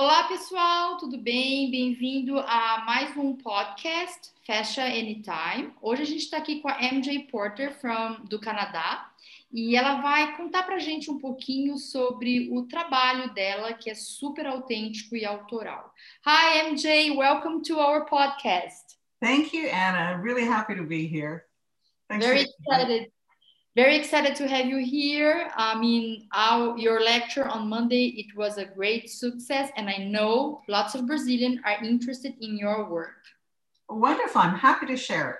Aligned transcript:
Olá, 0.00 0.28
pessoal, 0.28 0.96
tudo 0.96 1.18
bem? 1.18 1.72
Bem-vindo 1.72 2.38
a 2.38 2.84
mais 2.86 3.16
um 3.16 3.34
podcast 3.34 4.30
Fecha 4.46 4.84
Anytime. 4.84 5.72
Hoje 5.82 6.02
a 6.02 6.06
gente 6.06 6.20
está 6.20 6.36
aqui 6.36 6.60
com 6.60 6.68
a 6.68 6.78
MJ 6.80 7.24
Porter 7.24 7.76
from, 7.80 8.24
do 8.26 8.38
Canadá 8.38 9.10
e 9.52 9.74
ela 9.74 10.00
vai 10.00 10.36
contar 10.36 10.62
para 10.62 10.76
a 10.76 10.78
gente 10.78 11.10
um 11.10 11.18
pouquinho 11.18 11.76
sobre 11.78 12.48
o 12.52 12.62
trabalho 12.68 13.34
dela, 13.34 13.72
que 13.72 13.90
é 13.90 13.94
super 13.96 14.46
autêntico 14.46 15.16
e 15.16 15.24
autoral. 15.24 15.92
Hi, 16.24 16.70
MJ, 16.70 17.10
welcome 17.16 17.60
to 17.62 17.80
our 17.80 18.06
podcast. 18.06 18.96
Thank 19.20 19.52
you, 19.52 19.66
Anna. 19.66 20.12
I'm 20.12 20.22
really 20.22 20.48
happy 20.48 20.76
to 20.76 20.84
be 20.84 21.08
here. 21.08 21.42
Thanks 22.08 22.24
Very 22.24 22.42
excited. 22.42 23.10
Very 23.76 23.96
excited 23.96 24.34
to 24.36 24.48
have 24.48 24.66
you 24.66 24.78
here. 24.78 25.50
I 25.54 25.78
mean, 25.78 26.28
our, 26.32 26.76
your 26.76 27.00
lecture 27.00 27.46
on 27.46 27.68
Monday, 27.68 28.06
it 28.16 28.36
was 28.36 28.58
a 28.58 28.64
great 28.64 29.08
success, 29.08 29.70
and 29.76 29.88
I 29.88 29.98
know 29.98 30.62
lots 30.68 30.94
of 30.94 31.06
Brazilians 31.06 31.60
are 31.64 31.84
interested 31.84 32.34
in 32.40 32.56
your 32.56 32.90
work. 32.90 33.22
Wonderful. 33.88 34.40
I'm 34.40 34.56
happy 34.56 34.86
to 34.86 34.96
share 34.96 35.30
it. 35.30 35.36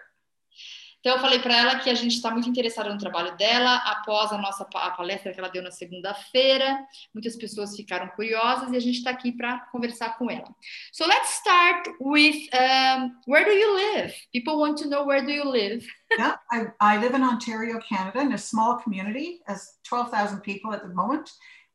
Então, 1.09 1.17
eu 1.17 1.23
falei 1.23 1.39
para 1.39 1.57
ela 1.57 1.79
que 1.79 1.89
a 1.89 1.95
gente 1.95 2.17
está 2.17 2.31
muito 2.31 2.51
interessado 2.51 2.93
no 2.93 2.99
trabalho 2.99 3.35
dela 3.39 3.77
após 3.77 4.31
a 4.31 4.37
nossa 4.37 4.69
a 4.75 4.91
palestra 4.91 5.33
que 5.33 5.41
ela 5.41 5.49
deu 5.49 5.63
na 5.63 5.71
segunda-feira. 5.71 6.87
Muitas 7.15 7.35
pessoas 7.35 7.75
ficaram 7.75 8.09
curiosas 8.09 8.71
e 8.71 8.77
a 8.77 8.79
gente 8.79 8.99
está 8.99 9.13
aqui 9.13 9.33
para 9.33 9.59
conversar 9.73 10.19
com 10.19 10.31
ela. 10.31 10.55
So 10.93 11.07
let's 11.07 11.31
start 11.31 11.89
with 11.99 12.47
um, 12.53 13.15
where 13.27 13.43
do 13.43 13.53
you 13.53 13.75
live? 13.75 14.13
People 14.35 14.59
want 14.59 14.77
to 14.83 14.89
know 14.91 15.07
where 15.07 15.25
do 15.25 15.33
you 15.33 15.51
live. 15.51 15.83
yeah, 16.19 16.37
I, 16.53 16.67
I 16.79 16.99
live 16.99 17.17
in 17.17 17.23
Ontario, 17.23 17.81
Canada, 17.81 18.21
in 18.21 18.35
a 18.35 18.39
small 18.39 18.77
community, 18.77 19.41
as 19.49 19.79
12,000 19.85 20.43
people 20.43 20.75
at 20.75 20.83
the 20.83 20.93
moment, 20.93 21.31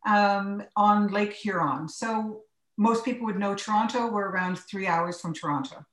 um, 0.05 0.61
on 0.75 1.07
Lake 1.07 1.33
Huron. 1.33 1.89
So 1.89 2.43
most 2.77 3.03
people 3.03 3.25
would 3.25 3.39
know 3.39 3.55
Toronto. 3.55 4.11
We're 4.11 4.29
around 4.29 4.59
three 4.59 4.85
hours 4.85 5.19
from 5.19 5.33
Toronto. 5.33 5.83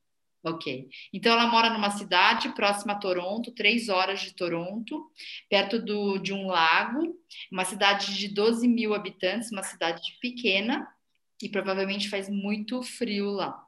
Ok. 0.42 0.88
Então 1.12 1.33
ela 1.33 1.46
mora 1.46 1.70
numa 1.70 1.91
cidade 1.91 2.48
próxima 2.50 2.94
a 2.94 2.98
Toronto, 2.98 3.52
três 3.52 3.88
horas 3.88 4.20
de 4.20 4.34
Toronto, 4.34 5.10
perto 5.50 5.78
do, 5.78 6.19
de 6.19 6.33
um 6.33 6.46
lago, 6.46 7.14
uma 7.52 7.64
cidade 7.64 8.16
de 8.16 8.28
12 8.28 8.66
mil 8.66 8.94
habitantes, 8.94 9.52
uma 9.52 9.62
cidade 9.62 10.00
pequena, 10.20 10.88
e 11.42 11.48
provavelmente 11.48 12.08
faz 12.08 12.28
muito 12.28 12.83
frio 12.83 13.30
lá. 13.30 13.62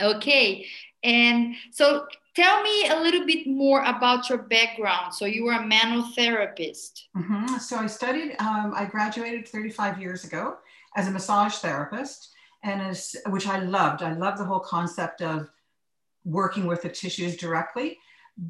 Ok. 0.00 0.66
And 1.04 1.54
so 1.70 2.06
tell 2.34 2.62
me 2.62 2.88
a 2.88 3.00
little 3.00 3.24
bit 3.24 3.48
more 3.48 3.80
about 3.80 4.28
your 4.28 4.42
background. 4.42 5.14
So 5.14 5.24
you 5.24 5.44
were 5.44 5.54
a 5.54 5.62
manotherapist. 5.62 7.08
Mm 7.14 7.22
-hmm. 7.22 7.60
So 7.60 7.84
I 7.84 7.88
studied, 7.88 8.36
um, 8.40 8.74
I 8.74 8.86
graduated 8.86 9.48
35 9.48 10.00
years 10.00 10.24
ago 10.24 10.58
as 10.96 11.06
a 11.06 11.10
massage 11.10 11.60
therapist, 11.60 12.34
and 12.62 12.80
as, 12.82 13.16
which 13.26 13.46
I 13.46 13.58
loved. 13.60 14.02
I 14.02 14.12
loved 14.12 14.38
the 14.38 14.44
whole 14.44 14.60
concept 14.60 15.20
of 15.20 15.48
working 16.26 16.66
with 16.66 16.82
the 16.82 16.88
tissues 16.90 17.36
directly. 17.36 17.98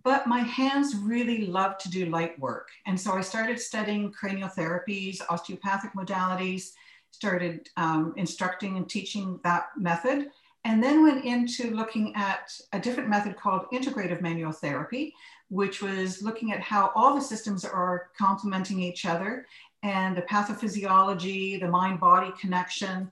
But 0.02 0.26
my 0.26 0.40
hands 0.40 0.96
really 0.96 1.46
love 1.46 1.78
to 1.78 1.88
do 1.88 2.06
light 2.06 2.36
work. 2.40 2.70
And 2.86 3.00
so 3.00 3.12
I 3.12 3.20
started 3.20 3.60
studying 3.60 4.10
cranial 4.10 4.48
therapies, 4.48 5.20
osteopathic 5.30 5.92
modalities, 5.92 6.72
started 7.12 7.68
um, 7.76 8.12
instructing 8.16 8.76
and 8.76 8.90
teaching 8.90 9.38
that 9.44 9.66
method, 9.76 10.30
and 10.64 10.82
then 10.82 11.04
went 11.04 11.24
into 11.24 11.70
looking 11.70 12.12
at 12.16 12.52
a 12.72 12.80
different 12.80 13.08
method 13.08 13.36
called 13.36 13.66
integrative 13.72 14.20
manual 14.20 14.50
therapy, 14.50 15.14
which 15.48 15.80
was 15.80 16.20
looking 16.20 16.50
at 16.50 16.60
how 16.60 16.90
all 16.96 17.14
the 17.14 17.20
systems 17.20 17.64
are 17.64 18.08
complementing 18.18 18.80
each 18.80 19.06
other 19.06 19.46
and 19.84 20.16
the 20.16 20.22
pathophysiology, 20.22 21.60
the 21.60 21.68
mind 21.68 22.00
body 22.00 22.32
connection. 22.40 23.08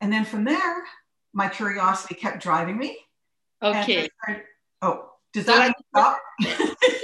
And 0.00 0.12
then 0.12 0.24
from 0.24 0.44
there, 0.44 0.84
my 1.32 1.48
curiosity 1.48 2.14
kept 2.14 2.40
driving 2.40 2.78
me. 2.78 2.98
Ok. 3.62 4.10
Oh, 4.82 5.12
does 5.32 5.46
that 5.46 5.72
stop? 5.88 6.18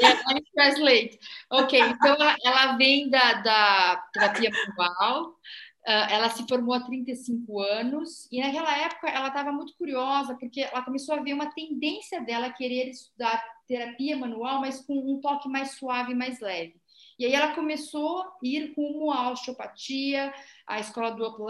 yeah, 0.02 0.20
let 0.26 0.34
me 0.34 0.42
translate. 0.52 1.18
Ok, 1.50 1.78
então 1.78 2.14
ela, 2.14 2.36
ela 2.44 2.76
vem 2.76 3.08
da, 3.08 3.34
da 3.34 3.96
terapia 4.12 4.50
manual, 4.76 5.28
uh, 5.86 6.06
ela 6.10 6.28
se 6.28 6.44
formou 6.48 6.74
há 6.74 6.80
35 6.80 7.60
anos 7.60 8.26
e 8.32 8.40
naquela 8.40 8.76
época 8.76 9.08
ela 9.08 9.28
estava 9.28 9.52
muito 9.52 9.72
curiosa 9.76 10.34
porque 10.34 10.62
ela 10.62 10.82
começou 10.82 11.14
a 11.14 11.22
ver 11.22 11.32
uma 11.32 11.54
tendência 11.54 12.20
dela 12.22 12.52
querer 12.52 12.88
estudar 12.88 13.40
terapia 13.68 14.16
manual, 14.16 14.60
mas 14.60 14.80
com 14.80 14.98
um 14.98 15.20
toque 15.20 15.48
mais 15.48 15.72
suave, 15.76 16.12
mais 16.12 16.40
leve. 16.40 16.74
E 17.18 17.26
aí 17.26 17.32
ela 17.32 17.54
começou 17.54 18.20
a 18.20 18.32
ir 18.42 18.72
rumo 18.76 19.10
à 19.10 19.30
osteopatia, 19.30 20.32
à 20.66 20.78
escola 20.78 21.10
do 21.10 21.26
Up 21.26 21.44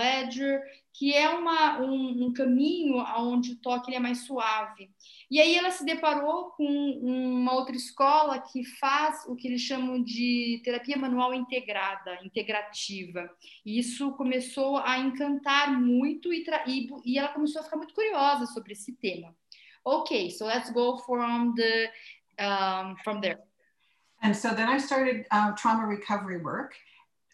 que 0.98 1.14
é 1.14 1.28
uma, 1.28 1.80
um, 1.80 2.26
um 2.26 2.32
caminho 2.32 2.96
onde 3.18 3.52
o 3.52 3.56
toque 3.60 3.94
é 3.94 4.00
mais 4.00 4.26
suave. 4.26 4.90
E 5.30 5.40
aí 5.40 5.54
ela 5.54 5.70
se 5.70 5.84
deparou 5.84 6.50
com 6.50 6.66
uma 6.66 7.54
outra 7.54 7.76
escola 7.76 8.40
que 8.40 8.64
faz 8.64 9.24
o 9.28 9.36
que 9.36 9.46
eles 9.46 9.60
chamam 9.60 10.02
de 10.02 10.60
terapia 10.64 10.96
manual 10.96 11.32
integrada, 11.32 12.18
integrativa. 12.24 13.30
E 13.64 13.78
isso 13.78 14.10
começou 14.16 14.78
a 14.78 14.98
encantar 14.98 15.70
muito 15.80 16.32
e, 16.32 16.44
e, 16.66 16.88
e 17.04 17.18
ela 17.18 17.28
começou 17.28 17.60
a 17.60 17.64
ficar 17.64 17.76
muito 17.76 17.94
curiosa 17.94 18.46
sobre 18.46 18.72
esse 18.72 18.92
tema. 18.96 19.32
Ok, 19.84 20.30
so 20.32 20.46
let's 20.46 20.70
go 20.70 20.98
from 20.98 21.54
the 21.54 21.92
um, 22.40 22.96
from 23.04 23.20
there. 23.20 23.47
And 24.22 24.36
so 24.36 24.54
then 24.54 24.68
I 24.68 24.78
started 24.78 25.26
uh, 25.30 25.52
trauma 25.52 25.86
recovery 25.86 26.38
work, 26.38 26.74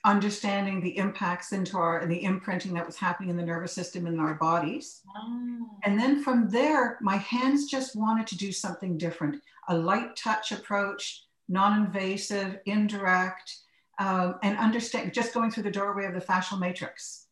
understanding 0.04 0.82
the 0.82 0.96
impacts 0.98 1.52
into 1.52 1.78
our, 1.78 2.06
the 2.06 2.22
imprinting 2.24 2.74
that 2.74 2.84
was 2.84 2.96
happening 2.96 3.30
in 3.30 3.36
the 3.36 3.44
nervous 3.44 3.72
system 3.72 4.06
in 4.06 4.20
our 4.20 4.34
bodies. 4.34 5.00
Oh. 5.16 5.78
And 5.84 5.98
then 5.98 6.22
from 6.22 6.48
there, 6.50 6.98
my 7.00 7.16
hands 7.16 7.66
just 7.70 7.96
wanted 7.96 8.26
to 8.28 8.36
do 8.36 8.52
something 8.52 8.98
different 8.98 9.40
a 9.68 9.76
light 9.76 10.14
touch 10.14 10.52
approach, 10.52 11.24
non 11.48 11.86
invasive, 11.86 12.58
indirect, 12.66 13.56
um, 13.98 14.34
and 14.42 14.58
understand, 14.58 15.14
just 15.14 15.32
going 15.32 15.50
through 15.50 15.62
the 15.62 15.70
doorway 15.70 16.04
of 16.04 16.12
the 16.12 16.20
fascial 16.20 16.58
matrix. 16.58 17.28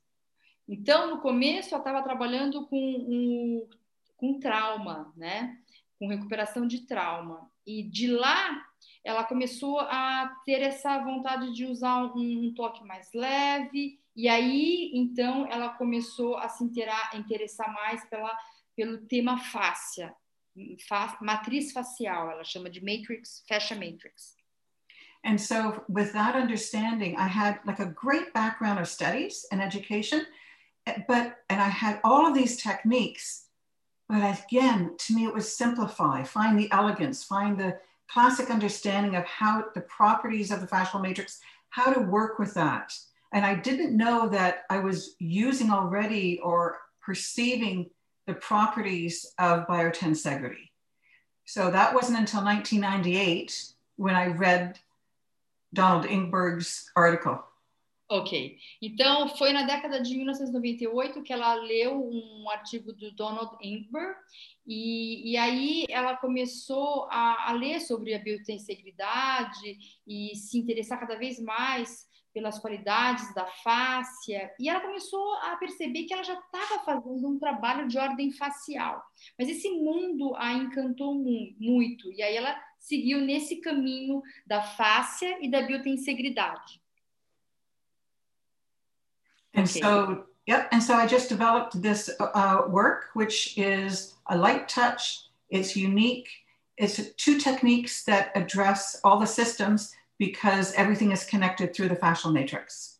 Então, 0.67 1.11
no 1.11 1.21
começo, 1.21 1.75
eu 1.75 1.79
estava 1.79 2.03
trabalhando 2.03 2.67
com, 2.69 2.77
um, 2.77 3.69
com 4.17 4.41
trauma, 4.41 5.13
né? 5.15 5.59
Com 5.99 6.09
recuperação 6.09 6.67
de 6.67 6.87
trauma. 6.87 7.51
E 7.67 7.83
de 7.83 8.07
lá 8.07 8.65
ela 9.05 9.25
começou 9.25 9.81
a 9.81 10.33
ter 10.45 10.63
essa 10.63 10.99
vontade 10.99 11.53
de 11.53 11.67
usar 11.67 12.05
um, 12.15 12.47
um 12.47 12.55
toque 12.55 12.85
mais 12.85 13.09
leve, 13.15 14.01
e 14.15 14.29
aí, 14.29 14.91
então, 14.95 15.47
ela 15.51 15.71
começou 15.71 16.37
a 16.37 16.49
se 16.49 16.65
interessar 16.65 17.73
mais 17.73 18.05
pela, 18.11 18.37
pelo 18.77 18.99
tema 19.07 19.39
fáscia, 19.39 20.15
fa, 20.87 21.17
matriz 21.21 21.73
facial, 21.73 22.31
ela 22.31 22.45
chama 22.45 22.69
de 22.69 22.85
matrix, 22.85 23.43
fascia 23.49 23.77
matrix. 23.77 24.37
And 25.25 25.39
so, 25.39 25.85
with 25.89 26.13
that 26.13 26.37
understanding, 26.37 27.17
I 27.17 27.29
had 27.29 27.61
like 27.65 27.81
a 27.81 27.87
great 27.87 28.33
background 28.35 28.81
of 28.81 28.89
studies 28.89 29.47
and 29.51 29.63
education, 29.63 30.27
but, 30.85 31.37
and 31.49 31.61
I 31.61 31.69
had 31.69 32.01
all 32.03 32.27
of 32.27 32.35
these 32.35 32.57
techniques, 32.57 33.47
but 34.09 34.19
again, 34.19 34.97
to 35.07 35.15
me, 35.15 35.25
it 35.25 35.33
was 35.33 35.57
simplify, 35.57 36.25
find 36.25 36.59
the 36.59 36.71
elegance, 36.71 37.25
find 37.25 37.57
the 37.57 37.79
classic 38.09 38.51
understanding 38.51 39.17
of 39.17 39.25
how 39.25 39.65
the 39.75 39.81
properties 39.83 40.51
of 40.51 40.61
the 40.61 40.67
fascial 40.67 41.01
matrix, 41.01 41.41
how 41.71 41.93
to 41.93 42.01
work 42.01 42.39
with 42.39 42.55
that. 42.55 42.93
And 43.33 43.47
I 43.47 43.55
didn't 43.55 43.97
know 43.97 44.29
that 44.29 44.65
I 44.69 44.79
was 44.79 45.15
using 45.19 45.71
already 45.71 46.39
or 46.43 46.79
perceiving 47.01 47.91
the 48.27 48.35
properties 48.35 49.33
of 49.39 49.67
biotensegrity. 49.67 50.69
So 51.45 51.71
that 51.71 51.95
wasn't 51.95 52.19
until 52.19 52.45
1998 52.45 53.73
when 53.97 54.15
I 54.15 54.27
read 54.27 54.79
Donald 55.75 56.07
Ingberg's 56.07 56.91
article. 56.95 57.45
Ok. 58.13 58.59
Então, 58.83 59.27
foi 59.39 59.55
na 59.55 59.63
década 59.63 59.99
de 59.99 60.15
1998 60.15 61.23
que 61.23 61.33
ela 61.33 61.55
leu 61.55 61.99
um 61.99 62.51
artigo 62.51 62.93
do 62.93 63.11
Donald 63.13 63.57
Ingber 63.63 64.15
e, 64.67 65.33
e 65.33 65.37
aí 65.39 65.87
ela 65.89 66.15
começou 66.19 67.09
a, 67.11 67.49
a 67.49 67.53
ler 67.53 67.81
sobre 67.81 68.13
a 68.13 68.19
biotensegridade 68.19 69.79
e 70.07 70.37
se 70.37 70.59
interessar 70.59 71.01
cada 71.01 71.17
vez 71.17 71.41
mais 71.41 72.07
pelas 72.35 72.59
qualidades 72.59 73.35
da 73.35 73.47
fáscia, 73.47 74.51
e 74.59 74.69
ela 74.69 74.81
começou 74.81 75.35
a 75.37 75.57
perceber 75.57 76.05
que 76.05 76.13
ela 76.13 76.23
já 76.23 76.35
estava 76.35 76.85
fazendo 76.85 77.29
um 77.29 77.39
trabalho 77.39 77.89
de 77.89 77.99
ordem 77.99 78.31
facial. 78.31 79.03
Mas 79.39 79.49
esse 79.49 79.71
mundo 79.71 80.35
a 80.37 80.53
encantou 80.53 81.15
mu 81.15 81.55
muito, 81.59 82.13
e 82.13 82.23
aí 82.23 82.37
ela 82.37 82.59
seguiu 82.79 83.23
nesse 83.23 83.61
caminho 83.63 84.21
da 84.47 84.63
fáscia 84.63 85.39
e 85.43 85.51
da 85.51 85.63
biotensegridade. 85.63 86.82
And 89.55 89.69
okay. 89.69 89.81
so, 89.81 90.25
yep. 90.47 90.69
And 90.73 90.83
so 90.83 90.95
I 90.95 91.07
just 91.07 91.29
developed 91.29 91.81
this 91.81 92.11
uh, 92.21 92.63
work, 92.69 93.07
which 93.15 93.57
is 93.59 94.15
a 94.29 94.37
light 94.37 94.69
touch. 94.69 95.29
It's 95.51 95.77
unique. 95.77 96.29
It's 96.79 97.01
two 97.17 97.39
techniques 97.39 98.05
that 98.05 98.33
address 98.35 98.99
all 99.05 99.19
the 99.19 99.27
systems 99.27 99.95
because 100.19 100.73
everything 100.75 101.13
is 101.13 101.25
connected 101.25 101.75
through 101.75 101.89
the 101.89 101.97
fascial 101.97 102.33
matrix. 102.33 102.99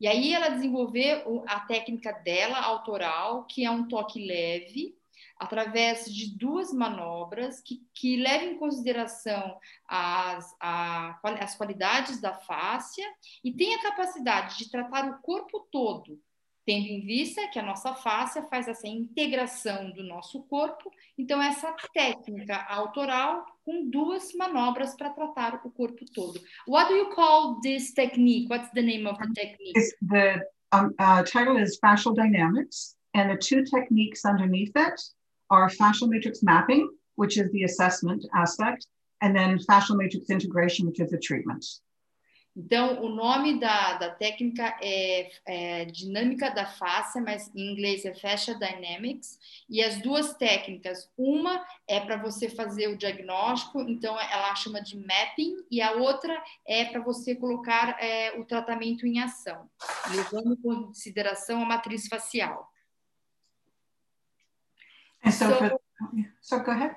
E 0.00 0.08
aí 0.08 0.32
ela 0.32 0.48
desenvolveu 0.48 1.44
a 1.46 1.60
técnica 1.60 2.12
dela, 2.12 2.58
autoral, 2.58 3.44
que 3.44 3.64
é 3.64 3.70
um 3.70 3.86
toque 3.86 4.26
leve, 4.26 4.96
através 5.42 6.04
de 6.04 6.38
duas 6.38 6.72
manobras 6.72 7.60
que, 7.60 7.82
que 7.92 8.16
levam 8.16 8.52
em 8.52 8.58
consideração 8.58 9.58
as, 9.88 10.54
a, 10.60 11.18
as 11.40 11.56
qualidades 11.56 12.20
da 12.20 12.32
fáscia 12.32 13.04
e 13.42 13.52
tem 13.52 13.74
a 13.74 13.82
capacidade 13.82 14.56
de 14.56 14.70
tratar 14.70 15.10
o 15.10 15.18
corpo 15.20 15.66
todo, 15.72 16.20
tendo 16.64 16.86
em 16.86 17.04
vista 17.04 17.48
que 17.48 17.58
a 17.58 17.62
nossa 17.62 17.92
fáscia 17.92 18.44
faz 18.44 18.68
essa 18.68 18.86
integração 18.86 19.90
do 19.90 20.04
nosso 20.04 20.44
corpo. 20.44 20.88
Então, 21.18 21.42
essa 21.42 21.74
técnica 21.92 22.64
autoral 22.68 23.44
com 23.64 23.90
duas 23.90 24.32
manobras 24.34 24.94
para 24.94 25.10
tratar 25.10 25.60
o 25.64 25.70
corpo 25.72 26.04
todo. 26.14 26.40
What 26.68 26.88
do 26.88 26.96
you 26.96 27.10
call 27.10 27.60
this 27.62 27.92
technique? 27.92 28.48
What's 28.48 28.70
the 28.70 28.82
name 28.82 29.08
of 29.08 29.18
the 29.18 29.32
technique? 29.34 29.72
It's 29.76 29.92
the 30.00 30.46
um, 30.72 30.94
uh, 31.00 31.24
title 31.24 31.56
is 31.56 31.80
Fascial 31.80 32.14
Dynamics, 32.14 32.94
and 33.12 33.28
the 33.28 33.36
two 33.36 33.64
techniques 33.64 34.24
underneath 34.24 34.76
it 34.76 35.00
are 35.52 35.68
fascial 35.68 36.08
matrix 36.08 36.42
mapping, 36.42 36.88
which 37.16 37.36
is 37.38 37.52
the 37.52 37.64
assessment 37.64 38.24
aspect, 38.34 38.86
and 39.20 39.36
then 39.36 39.58
fascial 39.68 39.96
matrix 39.96 40.30
integration, 40.30 40.86
which 40.86 41.00
is 41.00 41.10
the 41.10 41.18
treatment. 41.18 41.64
Então, 42.54 43.02
o 43.02 43.08
nome 43.08 43.58
da, 43.58 43.94
da 43.94 44.10
técnica 44.10 44.76
é, 44.82 45.30
é, 45.46 45.84
dinâmica 45.86 46.50
da 46.50 46.66
face, 46.66 47.18
mas 47.18 47.50
em 47.54 47.72
inglês 47.72 48.04
é 48.04 48.14
fascia 48.14 48.54
dynamics. 48.54 49.38
E 49.70 49.82
as 49.82 50.02
duas 50.02 50.34
técnicas, 50.34 51.10
uma 51.16 51.64
é 51.88 51.98
para 51.98 52.18
você 52.18 52.50
fazer 52.50 52.88
o 52.88 52.96
diagnóstico, 52.96 53.80
então 53.80 54.20
ela 54.20 54.54
chama 54.54 54.82
de 54.82 54.98
mapping, 54.98 55.64
e 55.70 55.80
a 55.80 55.92
outra 55.92 56.42
é 56.66 56.84
para 56.84 57.00
você 57.00 57.34
colocar 57.34 57.96
é, 57.98 58.38
o 58.38 58.44
tratamento 58.44 59.06
em 59.06 59.18
ação, 59.18 59.66
levando 60.14 60.52
em 60.52 60.56
consideração 60.56 61.62
a 61.62 61.66
matriz 61.66 62.06
facial. 62.06 62.70
And 65.22 65.32
so, 65.32 65.50
so, 65.50 65.58
for, 65.58 65.78
so 66.40 66.58
go 66.60 66.72
ahead. 66.72 66.96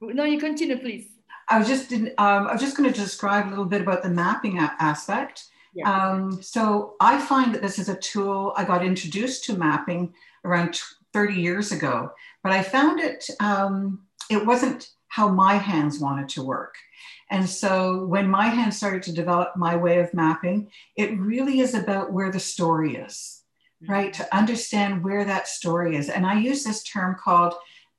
No, 0.00 0.24
you 0.24 0.38
continue, 0.38 0.78
please. 0.78 1.08
I 1.48 1.58
was 1.58 1.68
just 1.68 1.92
um, 1.92 2.46
I 2.46 2.52
was 2.52 2.60
just 2.60 2.76
going 2.76 2.92
to 2.92 3.00
describe 3.00 3.46
a 3.46 3.50
little 3.50 3.64
bit 3.64 3.80
about 3.80 4.02
the 4.02 4.10
mapping 4.10 4.58
aspect. 4.58 5.44
Yeah. 5.74 5.90
Um, 5.90 6.42
so 6.42 6.94
I 7.00 7.20
find 7.20 7.54
that 7.54 7.62
this 7.62 7.78
is 7.78 7.88
a 7.88 7.96
tool 7.96 8.52
I 8.56 8.64
got 8.64 8.84
introduced 8.84 9.44
to 9.44 9.56
mapping 9.56 10.14
around 10.44 10.80
30 11.12 11.34
years 11.34 11.70
ago, 11.70 12.10
but 12.42 12.52
I 12.52 12.62
found 12.62 13.00
it 13.00 13.28
um, 13.40 14.02
it 14.30 14.44
wasn't 14.44 14.90
how 15.08 15.28
my 15.28 15.54
hands 15.54 15.98
wanted 15.98 16.28
to 16.30 16.42
work. 16.42 16.74
And 17.30 17.48
so 17.48 18.04
when 18.06 18.28
my 18.28 18.46
hands 18.46 18.76
started 18.76 19.02
to 19.04 19.12
develop 19.12 19.56
my 19.56 19.76
way 19.76 19.98
of 19.98 20.14
mapping, 20.14 20.70
it 20.96 21.18
really 21.18 21.60
is 21.60 21.74
about 21.74 22.12
where 22.12 22.30
the 22.30 22.40
story 22.40 22.96
is. 22.96 23.42
Right? 23.88 24.12
To 24.14 24.36
understand 24.36 25.04
where 25.04 25.24
that 25.24 25.48
story 25.48 25.96
is. 25.96 26.08
And 26.08 26.26
I 26.26 26.38
use 26.38 26.64
this 26.64 26.82
term 26.82 27.16
called 27.18 27.54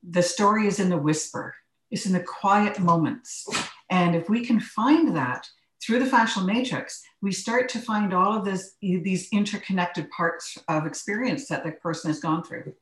the 0.07 0.24
story 0.24 0.68
is 0.68 0.79
in 0.79 0.89
the 0.89 0.97
whisper 0.97 1.56
it's 1.91 2.06
in 2.06 2.13
the 2.13 2.19
quiet 2.19 2.79
moments. 2.79 3.47
And 3.89 4.15
if 4.15 4.29
we 4.29 4.45
can 4.45 4.59
find 4.59 5.15
that 5.15 5.47
through 5.81 6.00
the 6.00 6.09
fascial 6.09 6.45
matrix, 6.45 7.01
we 7.21 7.31
start 7.31 7.69
to 7.69 7.79
find 7.79 8.13
all 8.13 8.38
of 8.38 8.45
this, 8.45 8.75
these 8.81 9.29
interconnected 9.31 10.09
parts 10.09 10.57
of 10.68 10.85
experience 10.85 11.47
that 11.47 11.63
the 11.63 11.71
person 11.71 12.09
has 12.09 12.19
gone 12.19 12.44
through. 12.44 12.74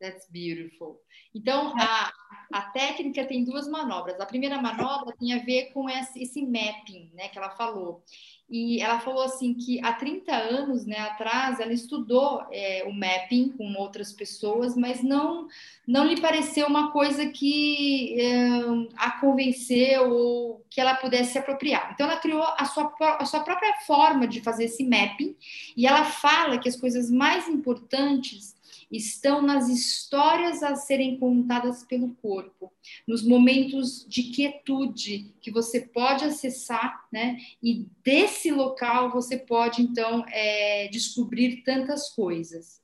That's 0.00 0.26
beautiful. 0.30 1.00
Então, 1.34 1.74
a, 1.78 2.10
a 2.54 2.62
técnica 2.72 3.26
tem 3.26 3.44
duas 3.44 3.68
manobras. 3.68 4.18
A 4.18 4.24
primeira 4.24 4.60
manobra 4.60 5.14
tem 5.20 5.34
a 5.34 5.44
ver 5.44 5.72
com 5.74 5.90
esse, 5.90 6.22
esse 6.22 6.42
mapping, 6.46 7.10
né, 7.14 7.28
que 7.28 7.38
ela 7.38 7.50
falou. 7.50 8.02
E 8.50 8.80
ela 8.80 8.98
falou 8.98 9.22
assim 9.22 9.54
que 9.54 9.80
há 9.84 9.92
30 9.92 10.34
anos 10.34 10.84
né, 10.84 10.98
atrás 10.98 11.60
ela 11.60 11.72
estudou 11.72 12.42
é, 12.50 12.84
o 12.84 12.92
mapping 12.92 13.50
com 13.50 13.74
outras 13.74 14.12
pessoas, 14.12 14.76
mas 14.76 15.04
não, 15.04 15.46
não 15.86 16.04
lhe 16.04 16.20
pareceu 16.20 16.66
uma 16.66 16.90
coisa 16.90 17.26
que 17.26 18.20
é, 18.20 18.48
a 18.96 19.12
convenceu 19.20 20.10
ou 20.10 20.66
que 20.68 20.80
ela 20.80 20.94
pudesse 20.94 21.32
se 21.32 21.38
apropriar. 21.38 21.92
Então 21.94 22.10
ela 22.10 22.18
criou 22.18 22.42
a 22.42 22.64
sua, 22.64 22.92
a 23.20 23.24
sua 23.24 23.40
própria 23.40 23.72
forma 23.86 24.26
de 24.26 24.40
fazer 24.40 24.64
esse 24.64 24.82
mapping 24.82 25.36
e 25.76 25.86
ela 25.86 26.04
fala 26.04 26.58
que 26.58 26.68
as 26.68 26.74
coisas 26.74 27.08
mais 27.08 27.46
importantes 27.46 28.56
estão 28.90 29.40
nas 29.40 29.68
histórias 29.68 30.62
a 30.62 30.74
serem 30.74 31.18
contadas 31.18 31.84
pelo 31.84 32.14
corpo, 32.16 32.72
nos 33.06 33.22
momentos 33.22 34.04
de 34.08 34.24
quietude 34.24 35.32
que 35.40 35.50
você 35.50 35.80
pode 35.80 36.24
acessar, 36.24 37.06
né? 37.12 37.38
E 37.62 37.86
desse 38.04 38.50
local 38.50 39.10
você 39.12 39.38
pode 39.38 39.82
então 39.82 40.24
é, 40.28 40.88
descobrir 40.88 41.62
tantas 41.62 42.10
coisas. 42.10 42.80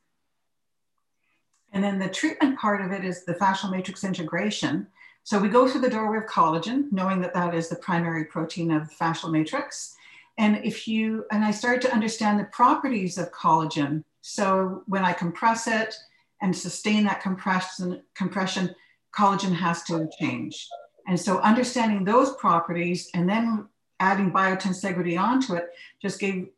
And 1.72 1.82
then 1.82 1.98
the 1.98 2.08
treatment 2.08 2.58
part 2.58 2.80
of 2.80 2.92
it 2.92 3.04
is 3.04 3.24
the 3.24 3.34
fascial 3.34 3.70
matrix 3.70 4.04
integration. 4.04 4.86
So 5.24 5.40
we 5.40 5.48
go 5.48 5.66
through 5.66 5.82
the 5.82 5.90
doorway 5.90 6.18
of 6.18 6.26
collagen, 6.26 6.90
knowing 6.92 7.20
that 7.20 7.34
that 7.34 7.52
is 7.52 7.68
the 7.68 7.76
primary 7.76 8.24
protein 8.24 8.70
of 8.70 8.88
the 8.88 8.94
fascial 8.94 9.30
matrix. 9.30 9.96
And 10.38 10.64
if 10.64 10.86
you, 10.86 11.24
and 11.32 11.44
I 11.44 11.50
started 11.50 11.82
to 11.82 11.92
understand 11.92 12.38
the 12.38 12.44
properties 12.44 13.18
of 13.18 13.32
collagen 13.32 14.04
so 14.26 14.82
when 14.86 15.04
I 15.04 15.12
compress 15.12 15.68
it 15.68 15.94
and 16.42 16.54
sustain 16.54 17.04
that 17.04 17.22
compression, 17.22 18.02
compression, 18.16 18.74
collagen 19.14 19.54
has 19.54 19.84
to 19.84 20.08
change. 20.18 20.68
And 21.06 21.18
so 21.18 21.38
understanding 21.38 22.02
those 22.02 22.34
properties 22.34 23.08
and 23.14 23.28
then 23.28 23.68
adding 24.00 24.32
biotensegrity 24.32 25.16
onto 25.16 25.54
it 25.54 25.66
just 26.02 26.18
gave 26.18 26.48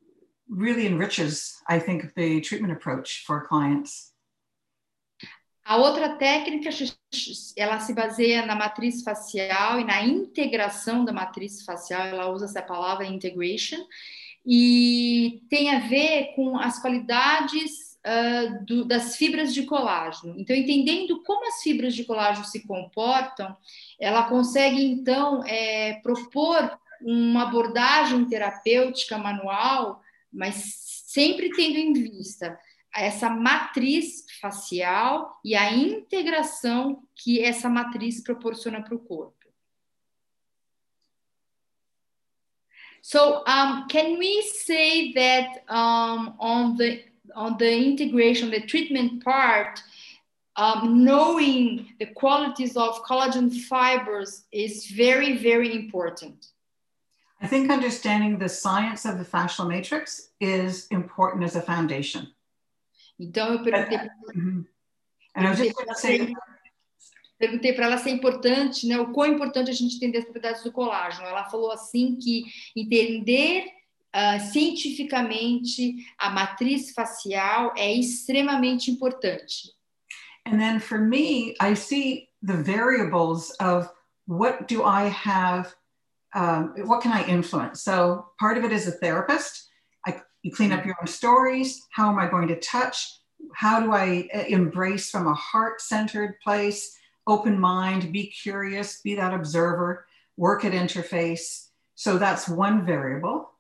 really 0.49 0.87
enriches, 0.87 1.61
I 1.69 1.79
think, 1.79 2.15
the 2.15 2.41
treatment 2.41 2.73
approach 2.73 3.25
for 3.27 3.47
clients. 3.47 4.13
A 5.67 5.77
outra 5.77 6.17
técnica, 6.17 6.71
ela 7.55 7.81
se 7.81 7.93
baseia 7.93 8.47
na 8.47 8.55
matriz 8.55 9.03
facial 9.03 9.79
e 9.79 9.85
na 9.85 10.03
integração 10.03 11.05
da 11.05 11.13
matriz 11.13 11.63
facial, 11.67 12.07
ela 12.07 12.31
usa 12.31 12.47
essa 12.47 12.63
palavra 12.63 13.05
integration, 13.05 13.77
e 14.47 15.43
tem 15.51 15.75
a 15.75 15.81
ver 15.81 16.33
com 16.35 16.59
as 16.59 16.81
qualidades 16.81 17.99
uh, 18.05 18.65
do, 18.65 18.85
das 18.85 19.17
fibras 19.17 19.53
de 19.53 19.65
colágeno. 19.65 20.35
Então, 20.39 20.55
entendendo 20.55 21.23
como 21.23 21.47
as 21.49 21.63
fibras 21.63 21.95
de 21.95 22.05
colágeno 22.05 22.45
se 22.47 22.67
comportam, 22.67 23.57
ela 24.01 24.29
consegue 24.29 24.83
então 24.83 25.45
é, 25.45 25.95
propor 26.03 26.79
uma 27.01 27.45
abordagem 27.45 28.25
terapêutica 28.25 29.19
manual, 29.19 30.01
mas 30.33 30.75
sempre 31.07 31.51
tendo 31.51 31.77
em 31.77 31.93
vista 31.93 32.59
essa 32.95 33.31
matriz 33.31 34.25
facial 34.41 35.39
e 35.45 35.55
a 35.55 35.73
integração 35.73 37.03
que 37.15 37.41
essa 37.41 37.69
matriz 37.69 38.23
proporciona 38.23 38.83
para 38.83 38.95
o 38.95 38.99
corpo. 38.99 39.38
So 43.09 43.43
um, 43.47 43.89
can 43.89 44.19
we 44.19 44.43
say 44.43 45.15
that 45.15 45.65
um, 45.71 46.35
on 46.39 46.77
the 46.77 47.01
on 47.35 47.57
the 47.57 47.73
integration, 47.75 48.51
the 48.51 48.61
treatment 48.61 49.25
part, 49.25 49.83
um, 50.57 51.07
knowing 51.07 51.95
the 52.01 52.05
qualities 52.05 52.77
of 52.77 53.03
collagen 53.05 53.51
fibers 53.51 54.45
is 54.53 54.89
very, 54.89 55.39
very 55.39 55.75
important. 55.75 56.49
I 57.41 57.47
think 57.47 57.71
understanding 57.71 58.39
the 58.39 58.51
science 58.51 59.07
of 59.07 59.17
the 59.17 59.25
fascial 59.25 59.67
matrix 59.67 60.29
is 60.39 60.87
important 60.91 61.45
as 61.45 61.57
a 61.57 61.63
foundation. 61.63 62.27
Então 63.19 63.55
eu 63.55 63.63
perguntei. 63.63 64.11
And 65.35 65.47
I 65.47 65.51
was 65.51 65.59
just 65.59 65.75
going 65.75 65.89
to 65.89 65.95
say, 65.95 66.35
perguntei 67.39 67.73
para 67.73 67.87
ela 67.87 67.99
se 67.99 68.09
é 68.09 68.13
importante, 68.13 68.87
né, 68.87 68.99
o 68.99 69.13
quão 69.13 69.27
importante 69.27 69.71
a 69.71 69.75
gente 69.75 69.97
entender 69.97 70.19
as 70.19 70.25
propriedades 70.25 70.63
do 70.63 70.73
colágeno. 70.73 71.27
Ela 71.27 71.45
falou 71.45 71.71
assim 71.71 72.17
que 72.17 72.45
entender 72.77 73.67
uh, 74.15 74.41
cientificamente 74.53 75.97
a 76.19 76.31
matriz 76.31 76.93
facial 76.93 77.73
é 77.77 77.93
extremamente 77.93 78.91
importante. 78.91 79.73
And 80.45 80.59
then 80.59 80.81
for 80.81 80.99
me, 80.99 81.55
I 81.61 81.75
see 81.75 82.29
the 82.43 82.57
variables 82.57 83.51
of 83.61 83.89
what 84.27 84.67
do 84.67 84.83
I 84.83 85.09
have, 85.09 85.75
um, 86.35 86.73
what 86.87 87.03
can 87.03 87.13
I 87.13 87.25
influence? 87.29 87.83
So 87.83 88.27
part 88.39 88.57
of 88.57 88.65
it 88.65 88.73
is 88.73 88.87
a 88.89 88.93
therapist. 88.93 89.69
I, 90.07 90.21
you 90.43 90.53
clean 90.53 90.73
up 90.73 90.87
your 90.87 90.97
own 91.01 91.07
stories. 91.07 91.83
How 91.91 92.09
am 92.09 92.19
I 92.19 92.29
going 92.29 92.49
to 92.49 92.59
touch? 92.61 93.21
How 93.55 93.81
do 93.81 93.93
I 93.93 94.29
uh, 94.35 94.45
embrace 94.49 95.11
from 95.11 95.27
a 95.27 95.35
heart 95.35 95.81
centered 95.81 96.37
place? 96.43 96.98
Open 97.29 97.61
mind, 97.61 98.11
be 98.11 98.27
curious, 98.27 99.01
be 99.05 99.15
that 99.15 99.35
observer, 99.35 100.07
work 100.37 100.65
at 100.65 100.73
interface. 100.73 101.69
So 101.95 102.19
that's 102.19 102.49
one 102.49 102.85
variable. 102.85 103.51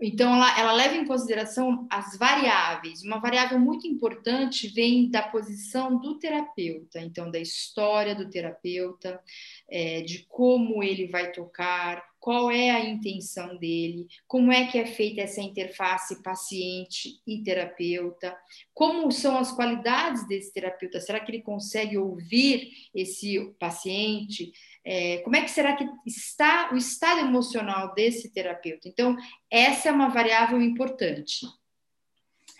Então, 0.00 0.32
ela, 0.32 0.60
ela, 0.60 0.72
leva 0.72 0.94
em 0.94 1.04
consideração 1.04 1.88
as 1.90 2.16
variáveis. 2.16 3.02
Uma 3.02 3.18
variável 3.18 3.58
muito 3.58 3.84
importante 3.84 4.68
vem 4.68 5.10
da 5.10 5.22
posição 5.22 5.98
do 5.98 6.16
terapeuta, 6.20 7.00
então, 7.00 7.28
da 7.28 7.40
história 7.40 8.14
do 8.14 8.30
terapeuta, 8.30 9.20
é, 9.68 10.02
de 10.02 10.24
como 10.28 10.84
ele 10.84 11.08
vai 11.08 11.32
tocar, 11.32 12.00
qual 12.28 12.50
é 12.50 12.68
a 12.68 12.84
intenção 12.84 13.56
dele, 13.56 14.06
como 14.26 14.52
é 14.52 14.66
que 14.66 14.76
é 14.76 14.84
feita 14.84 15.22
essa 15.22 15.40
interface 15.40 16.22
paciente 16.22 17.22
e 17.26 17.42
terapeuta, 17.42 18.36
como 18.74 19.10
são 19.10 19.38
as 19.38 19.50
qualidades 19.50 20.28
desse 20.28 20.52
terapeuta, 20.52 21.00
será 21.00 21.20
que 21.20 21.32
ele 21.32 21.40
consegue 21.40 21.96
ouvir 21.96 22.68
esse 22.94 23.50
paciente, 23.58 24.52
é, 24.84 25.22
como 25.24 25.36
é 25.36 25.40
que 25.40 25.50
será 25.50 25.74
que 25.74 25.88
está 26.06 26.68
o 26.70 26.76
estado 26.76 27.20
emocional 27.20 27.94
desse 27.94 28.30
terapeuta. 28.30 28.90
Então, 28.90 29.16
essa 29.50 29.88
é 29.88 29.92
uma 29.92 30.10
variável 30.10 30.60
importante. 30.60 31.46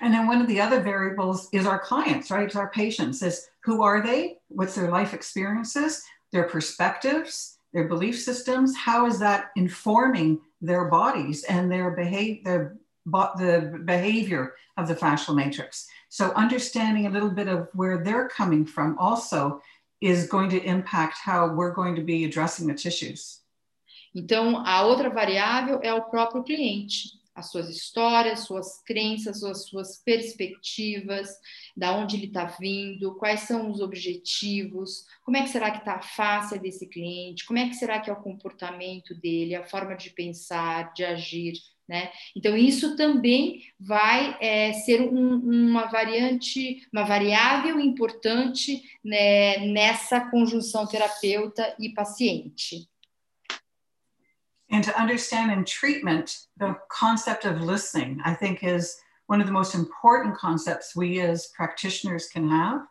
And 0.00 0.12
then 0.12 0.26
one 0.26 0.40
of 0.40 0.46
the 0.46 0.62
other 0.62 0.82
variables 0.82 1.46
is 1.52 1.66
our 1.66 1.78
clients, 1.78 2.30
right? 2.30 2.46
It's 2.46 2.56
our 2.56 2.70
patients. 2.70 3.20
Is 3.20 3.46
who 3.66 3.82
are 3.82 4.02
they? 4.02 4.38
What's 4.48 4.74
their 4.74 4.90
life 4.90 5.14
experiences? 5.14 6.04
Their 6.32 6.48
perspectives? 6.48 7.57
Their 7.72 7.88
belief 7.88 8.18
systems, 8.18 8.76
how 8.76 9.06
is 9.06 9.18
that 9.18 9.50
informing 9.56 10.40
their 10.60 10.86
bodies 10.86 11.44
and 11.44 11.70
their 11.70 11.90
behave 11.90 12.44
their 12.44 12.76
the 13.36 13.80
behavior 13.84 14.54
of 14.76 14.86
the 14.86 14.94
fascial 14.94 15.34
matrix. 15.34 15.86
So 16.08 16.32
understanding 16.32 17.06
a 17.06 17.10
little 17.10 17.30
bit 17.30 17.48
of 17.48 17.68
where 17.74 18.04
they're 18.04 18.28
coming 18.28 18.66
from 18.66 18.98
also 18.98 19.62
is 20.00 20.28
going 20.28 20.50
to 20.50 20.62
impact 20.62 21.18
how 21.18 21.48
we're 21.48 21.72
going 21.72 21.94
to 21.96 22.02
be 22.02 22.24
addressing 22.24 22.66
the 22.66 22.74
tissues. 22.74 23.40
Então, 24.14 24.64
a 24.64 24.82
outra 24.82 25.10
variável 25.10 25.80
é 25.82 25.92
o 25.92 26.02
próprio 26.02 26.42
cliente. 26.42 27.17
As 27.38 27.50
suas 27.50 27.68
histórias, 27.68 28.40
suas 28.40 28.82
crenças, 28.82 29.44
as 29.44 29.66
suas 29.68 30.02
perspectivas, 30.02 31.28
da 31.76 31.94
onde 31.96 32.16
ele 32.16 32.26
está 32.26 32.44
vindo, 32.44 33.14
quais 33.14 33.40
são 33.40 33.70
os 33.70 33.80
objetivos, 33.80 35.04
como 35.24 35.36
é 35.36 35.42
que 35.42 35.48
será 35.48 35.70
que 35.70 35.78
está 35.78 35.94
a 35.94 36.02
face 36.02 36.58
desse 36.58 36.88
cliente, 36.88 37.46
como 37.46 37.58
é 37.58 37.68
que 37.68 37.74
será 37.74 38.00
que 38.00 38.10
é 38.10 38.12
o 38.12 38.22
comportamento 38.22 39.14
dele, 39.14 39.54
a 39.54 39.64
forma 39.64 39.94
de 39.94 40.10
pensar, 40.10 40.92
de 40.92 41.04
agir, 41.04 41.54
né? 41.88 42.10
Então 42.36 42.56
isso 42.56 42.96
também 42.96 43.62
vai 43.78 44.36
é, 44.40 44.72
ser 44.72 45.00
um, 45.00 45.36
uma 45.70 45.86
variante, 45.86 46.86
uma 46.92 47.04
variável 47.04 47.80
importante 47.80 48.82
né, 49.02 49.58
nessa 49.58 50.20
conjunção 50.28 50.86
terapeuta 50.86 51.74
e 51.78 51.90
paciente. 51.90 52.88
And 54.70 54.84
to 54.84 55.00
understand 55.00 55.50
in 55.50 55.64
treatment, 55.64 56.38
the 56.58 56.76
concept 56.90 57.44
of 57.44 57.62
listening, 57.62 58.20
I 58.24 58.34
think, 58.34 58.62
is 58.62 58.98
one 59.26 59.40
of 59.40 59.46
the 59.46 59.52
most 59.52 59.74
important 59.74 60.36
concepts 60.36 60.96
we 60.96 61.20
as 61.20 61.48
practitioners 61.48 62.28
can 62.28 62.48
have. 62.48 62.86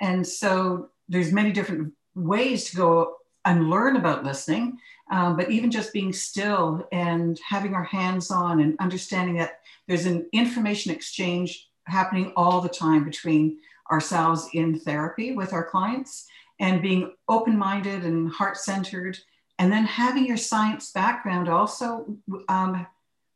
And 0.00 0.26
so 0.26 0.88
there's 1.08 1.32
many 1.32 1.52
different 1.52 1.92
ways 2.14 2.70
to 2.70 2.76
go 2.76 3.16
and 3.44 3.70
learn 3.70 3.96
about 3.96 4.24
listening, 4.24 4.78
um, 5.10 5.36
but 5.36 5.50
even 5.50 5.70
just 5.70 5.92
being 5.92 6.12
still 6.12 6.86
and 6.92 7.38
having 7.46 7.74
our 7.74 7.84
hands 7.84 8.30
on 8.30 8.60
and 8.60 8.76
understanding 8.78 9.36
that 9.36 9.60
there's 9.86 10.06
an 10.06 10.26
information 10.32 10.92
exchange 10.92 11.68
happening 11.86 12.32
all 12.36 12.60
the 12.60 12.68
time 12.68 13.04
between 13.04 13.58
ourselves 13.90 14.48
in 14.52 14.78
therapy 14.78 15.32
with 15.32 15.52
our 15.54 15.64
clients 15.64 16.26
and 16.60 16.82
being 16.82 17.12
open 17.28 17.56
minded 17.56 18.04
and 18.04 18.30
heart 18.30 18.56
centered 18.58 19.16
And 19.58 19.70
then 19.72 19.84
having 19.84 20.26
your 20.26 20.38
science 20.38 20.92
background 20.92 21.48
also 21.48 22.16
um, 22.48 22.86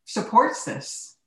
supports 0.04 0.64
this. 0.64 1.18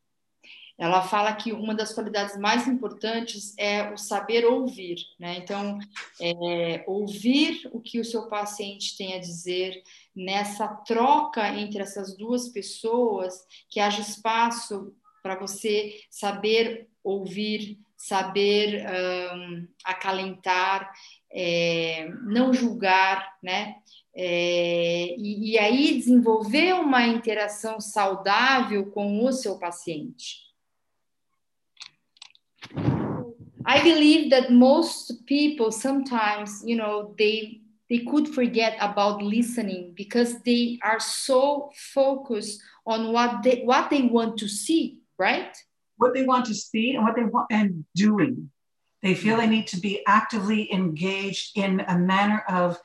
Ela 0.77 1.01
fala 1.01 1.33
que 1.33 1.53
uma 1.53 1.73
das 1.73 1.93
qualidades 1.93 2.37
mais 2.37 2.67
importantes 2.67 3.53
é 3.57 3.93
o 3.93 3.97
saber 3.97 4.45
ouvir, 4.45 4.97
né? 5.17 5.37
Então, 5.37 5.79
é, 6.21 6.83
ouvir 6.85 7.69
o 7.71 7.79
que 7.79 7.99
o 7.99 8.03
seu 8.03 8.27
paciente 8.27 8.97
tem 8.97 9.13
a 9.13 9.19
dizer 9.19 9.81
nessa 10.13 10.67
troca 10.67 11.47
entre 11.49 11.81
essas 11.81 12.17
duas 12.17 12.49
pessoas, 12.49 13.45
que 13.69 13.79
haja 13.79 14.01
espaço 14.01 14.93
para 15.23 15.39
você 15.39 15.97
saber 16.11 16.89
ouvir, 17.01 17.79
saber 17.95 18.85
um, 19.33 19.67
acalentar, 19.83 20.91
é, 21.35 22.07
não 22.23 22.53
julgar, 22.53 23.37
né? 23.43 23.75
É, 24.15 25.13
e, 25.17 25.51
e 25.51 25.59
aí 25.59 25.97
desenvolver 25.97 26.73
uma 26.73 27.05
interação 27.05 27.81
saudável 27.81 28.85
com 28.91 29.25
o 29.25 29.31
seu 29.33 29.59
paciente. 29.59 30.45
I 33.67 33.81
believe 33.83 34.29
that 34.29 34.53
most 34.53 35.25
people 35.25 35.71
sometimes, 35.71 36.63
you 36.63 36.77
know, 36.77 37.13
they 37.17 37.61
they 37.89 37.99
could 38.05 38.29
forget 38.29 38.77
about 38.79 39.21
listening 39.21 39.93
because 39.95 40.41
they 40.43 40.79
are 40.81 40.99
so 40.99 41.69
focused 41.93 42.61
on 42.85 43.11
what 43.11 43.43
they 43.43 43.63
what 43.65 43.89
they 43.89 44.03
want 44.03 44.37
to 44.37 44.47
see, 44.47 44.99
right? 45.19 45.51
What 45.97 46.13
they 46.13 46.23
want 46.23 46.45
to 46.45 46.53
see 46.53 46.95
and 46.95 47.03
what 47.03 47.15
they 47.15 47.25
want 47.25 47.47
and 47.51 47.85
doing. 47.93 48.49
They 49.05 49.13
feel 49.13 49.37
they 49.37 49.45
need 49.45 49.67
to 49.67 49.79
be 49.79 50.01
actively 50.07 50.73
engaged 50.73 51.55
in 51.55 51.81
a 51.81 51.95
manner 51.95 52.43
of 52.49 52.81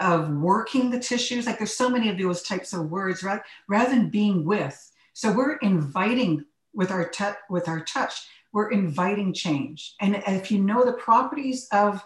of 0.00 0.28
working 0.28 0.90
the 0.90 0.98
tissues. 0.98 1.46
Like 1.46 1.58
there's 1.58 1.72
so 1.72 1.88
many 1.88 2.08
of 2.08 2.18
those 2.18 2.42
types 2.42 2.72
of 2.72 2.90
words, 2.90 3.22
right? 3.22 3.40
Rather 3.68 3.90
than 3.90 4.10
being 4.10 4.44
with. 4.44 4.92
So 5.12 5.32
we're 5.32 5.56
inviting 5.58 6.44
with 6.74 6.90
our 6.90 7.08
touch, 7.08 7.36
with 7.48 7.68
our 7.68 7.80
touch, 7.84 8.26
we're 8.52 8.72
inviting 8.72 9.32
change. 9.32 9.94
And 10.00 10.20
if 10.26 10.50
you 10.50 10.58
know 10.58 10.84
the 10.84 10.94
properties 10.94 11.68
of 11.70 12.02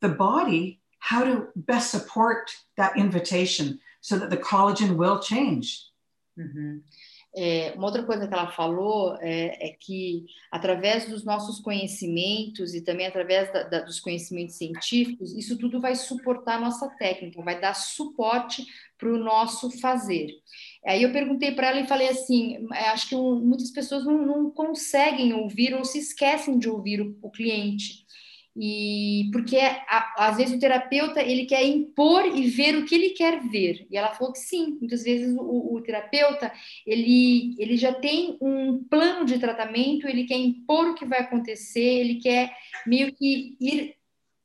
the 0.00 0.10
body, 0.10 0.80
how 0.98 1.24
to 1.24 1.48
best 1.56 1.90
support 1.90 2.50
that 2.76 2.96
invitation 2.98 3.80
so 4.02 4.18
that 4.18 4.28
the 4.28 4.36
collagen 4.36 4.96
will 4.96 5.18
change. 5.18 5.86
Mm-hmm. 6.38 6.78
É, 7.34 7.72
uma 7.76 7.86
outra 7.86 8.02
coisa 8.02 8.28
que 8.28 8.34
ela 8.34 8.50
falou 8.50 9.16
é, 9.20 9.68
é, 9.68 9.76
que, 9.80 10.26
através 10.50 11.08
dos 11.08 11.24
nossos 11.24 11.60
conhecimentos 11.60 12.74
e 12.74 12.82
também 12.82 13.06
através 13.06 13.50
da, 13.50 13.62
da, 13.62 13.80
dos 13.80 14.00
conhecimentos 14.00 14.56
científicos, 14.56 15.32
isso 15.32 15.56
tudo 15.56 15.80
vai 15.80 15.94
suportar 15.94 16.56
a 16.56 16.60
nossa 16.60 16.90
técnica, 16.98 17.42
vai 17.42 17.58
dar 17.58 17.74
suporte 17.74 18.66
para 18.98 19.08
o 19.08 19.18
nosso 19.18 19.70
fazer. 19.80 20.28
Aí 20.84 21.02
eu 21.02 21.12
perguntei 21.12 21.52
para 21.52 21.68
ela 21.68 21.80
e 21.80 21.86
falei 21.86 22.08
assim: 22.08 22.66
é, 22.74 22.88
acho 22.90 23.08
que 23.08 23.14
um, 23.14 23.40
muitas 23.40 23.70
pessoas 23.70 24.04
não, 24.04 24.18
não, 24.18 24.50
conseguem 24.50 25.32
ouvir 25.32 25.74
ou 25.74 25.84
se 25.84 25.98
esquecem 25.98 26.58
de 26.58 26.68
ouvir 26.68 27.00
o, 27.00 27.16
o 27.22 27.30
cliente 27.30 28.01
e 28.54 29.30
porque 29.32 29.56
a, 29.56 30.26
às 30.28 30.36
vezes 30.36 30.54
o 30.54 30.58
terapeuta 30.58 31.22
ele 31.22 31.46
quer 31.46 31.64
impor 31.64 32.26
e 32.26 32.46
ver 32.48 32.76
o 32.76 32.84
que 32.84 32.94
ele 32.94 33.10
quer 33.10 33.40
ver. 33.48 33.86
E 33.90 33.96
ela 33.96 34.14
falou 34.14 34.32
que 34.32 34.40
sim 34.40 34.76
muitas 34.78 35.02
vezes 35.02 35.34
o, 35.38 35.74
o, 35.74 35.80
terapeuta 35.80 36.52
ele 36.86 37.54
ele 37.58 37.76
já 37.76 37.92
tem 37.94 38.36
um 38.40 38.84
plano 38.84 39.24
de 39.24 39.38
tratamento 39.38 40.06
ele 40.06 40.24
quer 40.24 40.36
impor 40.36 40.88
o 40.88 40.94
que 40.94 41.06
vai 41.06 41.20
acontecer 41.20 41.80
ele 41.80 42.16
quer 42.16 42.54
meio 42.86 43.12
que 43.14 43.56
ir 43.60 43.94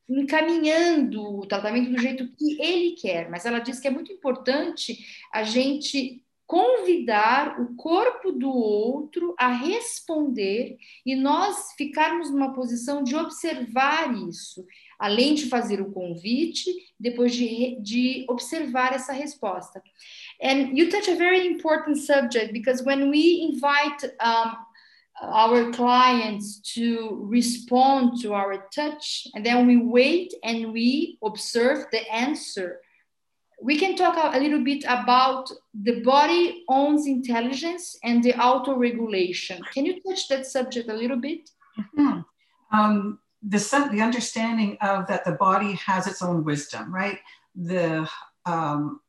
encaminhando 0.09 1.21
o 1.39 1.45
tratamento 1.45 1.91
do 1.91 1.99
jeito 1.99 2.27
que 2.37 2.61
ele 2.61 2.91
quer. 2.91 3.29
Mas 3.29 3.45
ela 3.45 3.59
diz 3.59 3.79
que 3.79 3.87
é 3.87 3.91
muito 3.91 4.11
importante 4.11 4.97
a 5.33 5.43
gente 5.43 6.23
convidar 6.47 7.59
o 7.59 7.75
corpo 7.75 8.31
do 8.31 8.49
outro 8.49 9.35
a 9.37 9.49
responder 9.49 10.77
e 11.05 11.13
nós 11.13 11.73
ficarmos 11.77 12.31
numa 12.31 12.53
posição 12.53 13.03
de 13.03 13.15
observar 13.17 14.15
isso, 14.29 14.65
além 14.97 15.35
de 15.35 15.47
fazer 15.47 15.81
o 15.81 15.91
convite, 15.91 16.71
depois 16.97 17.35
de, 17.35 17.77
de 17.81 18.25
observar 18.29 18.93
essa 18.93 19.11
resposta. 19.11 19.83
And 20.41 20.71
you 20.73 20.89
touch 20.89 21.09
a 21.11 21.15
very 21.15 21.45
important 21.45 21.97
subject 21.97 22.53
because 22.53 22.81
when 22.81 23.09
we 23.09 23.41
invite 23.41 24.05
um, 24.21 24.55
our 25.21 25.71
clients 25.71 26.61
to 26.75 27.27
respond 27.29 28.21
to 28.21 28.33
our 28.33 28.69
touch, 28.73 29.27
and 29.35 29.43
then 29.43 29.67
we 29.67 29.75
wait 29.75 30.33
and 30.43 30.71
we 30.71 31.17
observe 31.21 31.87
the 31.91 32.09
answer 32.09 32.79
we 33.61 33.77
can 33.77 33.95
talk 33.95 34.15
a 34.17 34.39
little 34.39 34.63
bit 34.63 34.83
about 34.87 35.49
the 35.73 36.01
body 36.01 36.63
owns 36.69 37.07
intelligence 37.07 37.97
and 38.03 38.23
the 38.23 38.35
auto-regulation. 38.35 39.61
Can 39.73 39.85
you 39.85 39.99
touch 40.01 40.27
that 40.27 40.45
subject 40.45 40.89
a 40.89 40.93
little 40.93 41.17
bit? 41.17 41.49
Mm-hmm. 41.79 42.19
Um, 42.71 43.19
the, 43.41 43.89
the 43.91 44.01
understanding 44.01 44.77
of 44.81 45.07
that 45.07 45.25
the 45.25 45.33
body 45.33 45.73
has 45.73 46.07
its 46.07 46.21
own 46.21 46.43
wisdom, 46.43 46.93
right? 46.93 47.19
The 47.55 48.09
um, 48.45 49.01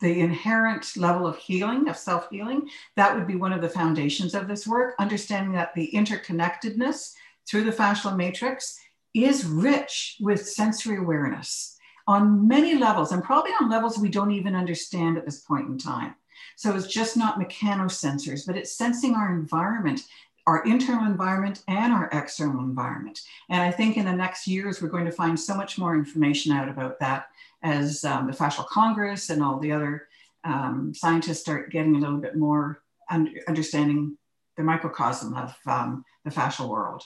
the 0.00 0.20
inherent 0.20 0.96
level 0.96 1.26
of 1.26 1.36
healing, 1.36 1.86
of 1.88 1.96
self 1.96 2.30
healing, 2.30 2.68
that 2.96 3.14
would 3.14 3.26
be 3.26 3.36
one 3.36 3.52
of 3.52 3.60
the 3.60 3.68
foundations 3.68 4.34
of 4.34 4.48
this 4.48 4.66
work. 4.66 4.94
Understanding 4.98 5.52
that 5.52 5.74
the 5.74 5.90
interconnectedness 5.92 7.12
through 7.48 7.64
the 7.64 7.72
fascial 7.72 8.16
matrix 8.16 8.78
is 9.14 9.44
rich 9.44 10.16
with 10.20 10.48
sensory 10.48 10.96
awareness 10.96 11.69
on 12.10 12.48
many 12.48 12.74
levels 12.74 13.12
and 13.12 13.22
probably 13.22 13.52
on 13.60 13.70
levels 13.70 13.96
we 13.96 14.08
don't 14.08 14.32
even 14.32 14.56
understand 14.56 15.16
at 15.16 15.24
this 15.24 15.42
point 15.42 15.68
in 15.68 15.78
time. 15.78 16.16
So 16.56 16.74
it's 16.74 16.88
just 16.88 17.16
not 17.16 17.38
mechanosensors, 17.38 18.44
but 18.44 18.56
it's 18.56 18.76
sensing 18.76 19.14
our 19.14 19.32
environment, 19.32 20.00
our 20.44 20.64
internal 20.64 21.06
environment 21.06 21.62
and 21.68 21.92
our 21.92 22.10
external 22.12 22.64
environment. 22.64 23.20
And 23.48 23.62
I 23.62 23.70
think 23.70 23.96
in 23.96 24.06
the 24.06 24.12
next 24.12 24.48
years, 24.48 24.82
we're 24.82 24.88
going 24.88 25.04
to 25.04 25.12
find 25.12 25.38
so 25.38 25.54
much 25.54 25.78
more 25.78 25.94
information 25.94 26.50
out 26.50 26.68
about 26.68 26.98
that 26.98 27.28
as 27.62 28.04
um, 28.04 28.26
the 28.26 28.36
Fascial 28.36 28.66
Congress 28.66 29.30
and 29.30 29.40
all 29.40 29.60
the 29.60 29.70
other 29.70 30.08
um, 30.42 30.92
scientists 30.92 31.42
start 31.42 31.70
getting 31.70 31.94
a 31.94 32.00
little 32.00 32.18
bit 32.18 32.34
more 32.34 32.82
un- 33.08 33.32
understanding 33.46 34.18
the 34.56 34.64
microcosm 34.64 35.34
of 35.34 35.54
um, 35.66 36.04
the 36.24 36.30
fascial 36.30 36.68
world. 36.68 37.04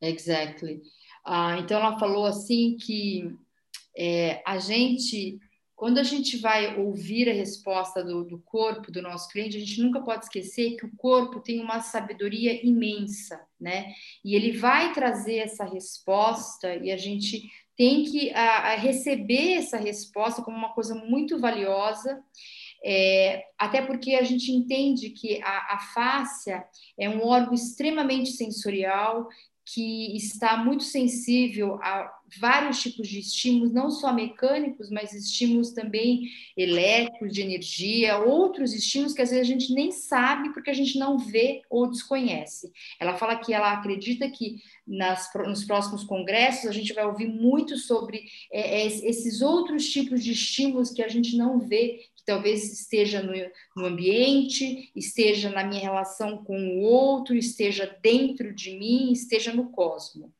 Exactly. 0.00 0.82
Uh, 1.24 1.58
então 1.60 1.78
ela 1.78 1.96
falou 1.96 2.26
assim 2.26 2.76
que 2.76 3.32
é, 3.96 4.42
a 4.46 4.58
gente 4.58 5.38
Quando 5.74 5.98
a 5.98 6.04
gente 6.04 6.36
vai 6.36 6.78
ouvir 6.78 7.28
a 7.28 7.32
resposta 7.32 8.04
do, 8.04 8.24
do, 8.24 8.38
corpo 8.38 8.92
do 8.92 9.02
nosso 9.02 9.28
cliente, 9.28 9.56
a 9.56 9.60
gente 9.60 9.82
nunca 9.82 10.00
pode 10.00 10.24
esquecer 10.24 10.76
que 10.76 10.86
o 10.86 10.96
corpo 10.96 11.40
tem 11.40 11.60
uma 11.60 11.80
sabedoria 11.80 12.64
imensa, 12.64 13.40
né? 13.60 13.92
E 14.24 14.36
ele 14.36 14.52
vai 14.52 14.92
trazer 14.92 15.38
essa 15.38 15.64
resposta 15.64 16.76
e 16.76 16.92
a 16.92 16.96
gente 16.96 17.42
tem 17.76 18.04
que 18.04 18.30
a, 18.30 18.72
a 18.72 18.74
receber 18.76 19.54
essa 19.54 19.76
resposta 19.76 20.42
como 20.42 20.56
uma 20.56 20.72
coisa 20.72 20.94
muito 20.94 21.40
valiosa. 21.40 22.22
É, 22.84 23.44
até 23.58 23.80
porque 23.80 24.14
a 24.14 24.24
gente 24.24 24.50
entende 24.50 25.10
que 25.10 25.40
a, 25.42 25.74
a 25.74 25.78
fáscia 25.94 26.64
é 26.98 27.08
um 27.08 27.24
órgão 27.24 27.54
extremamente 27.54 28.30
sensorial 28.32 29.28
que 29.64 30.16
está 30.16 30.56
muito 30.56 30.82
sensível 30.84 31.74
a 31.82 32.10
vários 32.40 32.80
tipos 32.80 33.08
de 33.08 33.18
estímulos, 33.18 33.72
não 33.72 33.90
só 33.90 34.12
mecânicos, 34.12 34.90
mas 34.90 35.12
estímulos 35.12 35.72
também 35.72 36.22
elétricos, 36.56 37.32
de 37.32 37.42
energia, 37.42 38.18
outros 38.18 38.72
estímulos 38.72 39.12
que 39.12 39.22
às 39.22 39.30
vezes 39.30 39.46
a 39.46 39.52
gente 39.52 39.72
nem 39.74 39.92
sabe 39.92 40.52
porque 40.52 40.70
a 40.70 40.74
gente 40.74 40.98
não 40.98 41.18
vê 41.18 41.62
ou 41.68 41.88
desconhece. 41.88 42.72
Ela 42.98 43.14
fala 43.14 43.36
que 43.36 43.52
ela 43.52 43.72
acredita 43.72 44.30
que 44.30 44.56
nas, 44.86 45.30
nos 45.46 45.64
próximos 45.64 46.04
congressos 46.04 46.66
a 46.66 46.72
gente 46.72 46.92
vai 46.92 47.04
ouvir 47.04 47.28
muito 47.28 47.76
sobre 47.76 48.24
é, 48.50 48.82
é 48.82 48.86
esses 48.86 49.42
outros 49.42 49.88
tipos 49.88 50.24
de 50.24 50.32
estímulos 50.32 50.90
que 50.90 51.02
a 51.02 51.08
gente 51.08 51.36
não 51.36 51.60
vê 51.60 52.00
que 52.22 52.26
talvez 52.26 52.72
esteja 52.72 53.22
no, 53.22 53.32
no, 53.76 53.86
ambiente, 53.86 54.90
esteja 54.94 55.50
na 55.50 55.64
minha 55.64 55.80
relação 55.80 56.44
com 56.44 56.56
o 56.56 56.80
outro, 56.82 57.34
esteja 57.34 57.96
dentro 58.00 58.54
de 58.54 58.78
mim, 58.78 59.12
esteja 59.12 59.52
no 59.52 59.70
cosmo. 59.70 60.32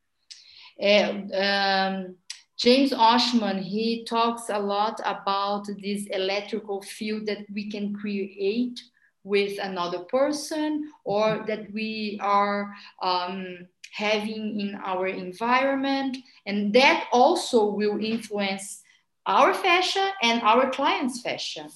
É, 0.79 1.11
um, 1.11 2.17
James 2.57 2.93
Oshman, 2.93 3.59
he 3.59 4.05
talks 4.05 4.49
a 4.49 4.59
lot 4.59 5.01
about 5.05 5.67
this 5.81 6.07
electrical 6.07 6.81
field 6.81 7.27
that 7.27 7.45
we 7.53 7.69
can 7.69 7.93
create 7.93 8.81
with 9.25 9.59
another 9.59 10.01
person 10.01 10.85
or 11.05 11.45
that 11.47 11.73
we 11.73 12.19
are 12.21 12.73
um, 13.03 13.67
having 13.93 14.61
in 14.61 14.75
our 14.77 15.07
environment. 15.07 16.17
And 16.47 16.73
that 16.75 17.09
also 17.13 17.67
will 17.67 17.99
influence 17.99 18.83
our 19.27 19.55
fascia 19.55 20.13
and 20.23 20.43
our 20.43 20.71
clients' 20.71 21.21
fascia. 21.23 21.69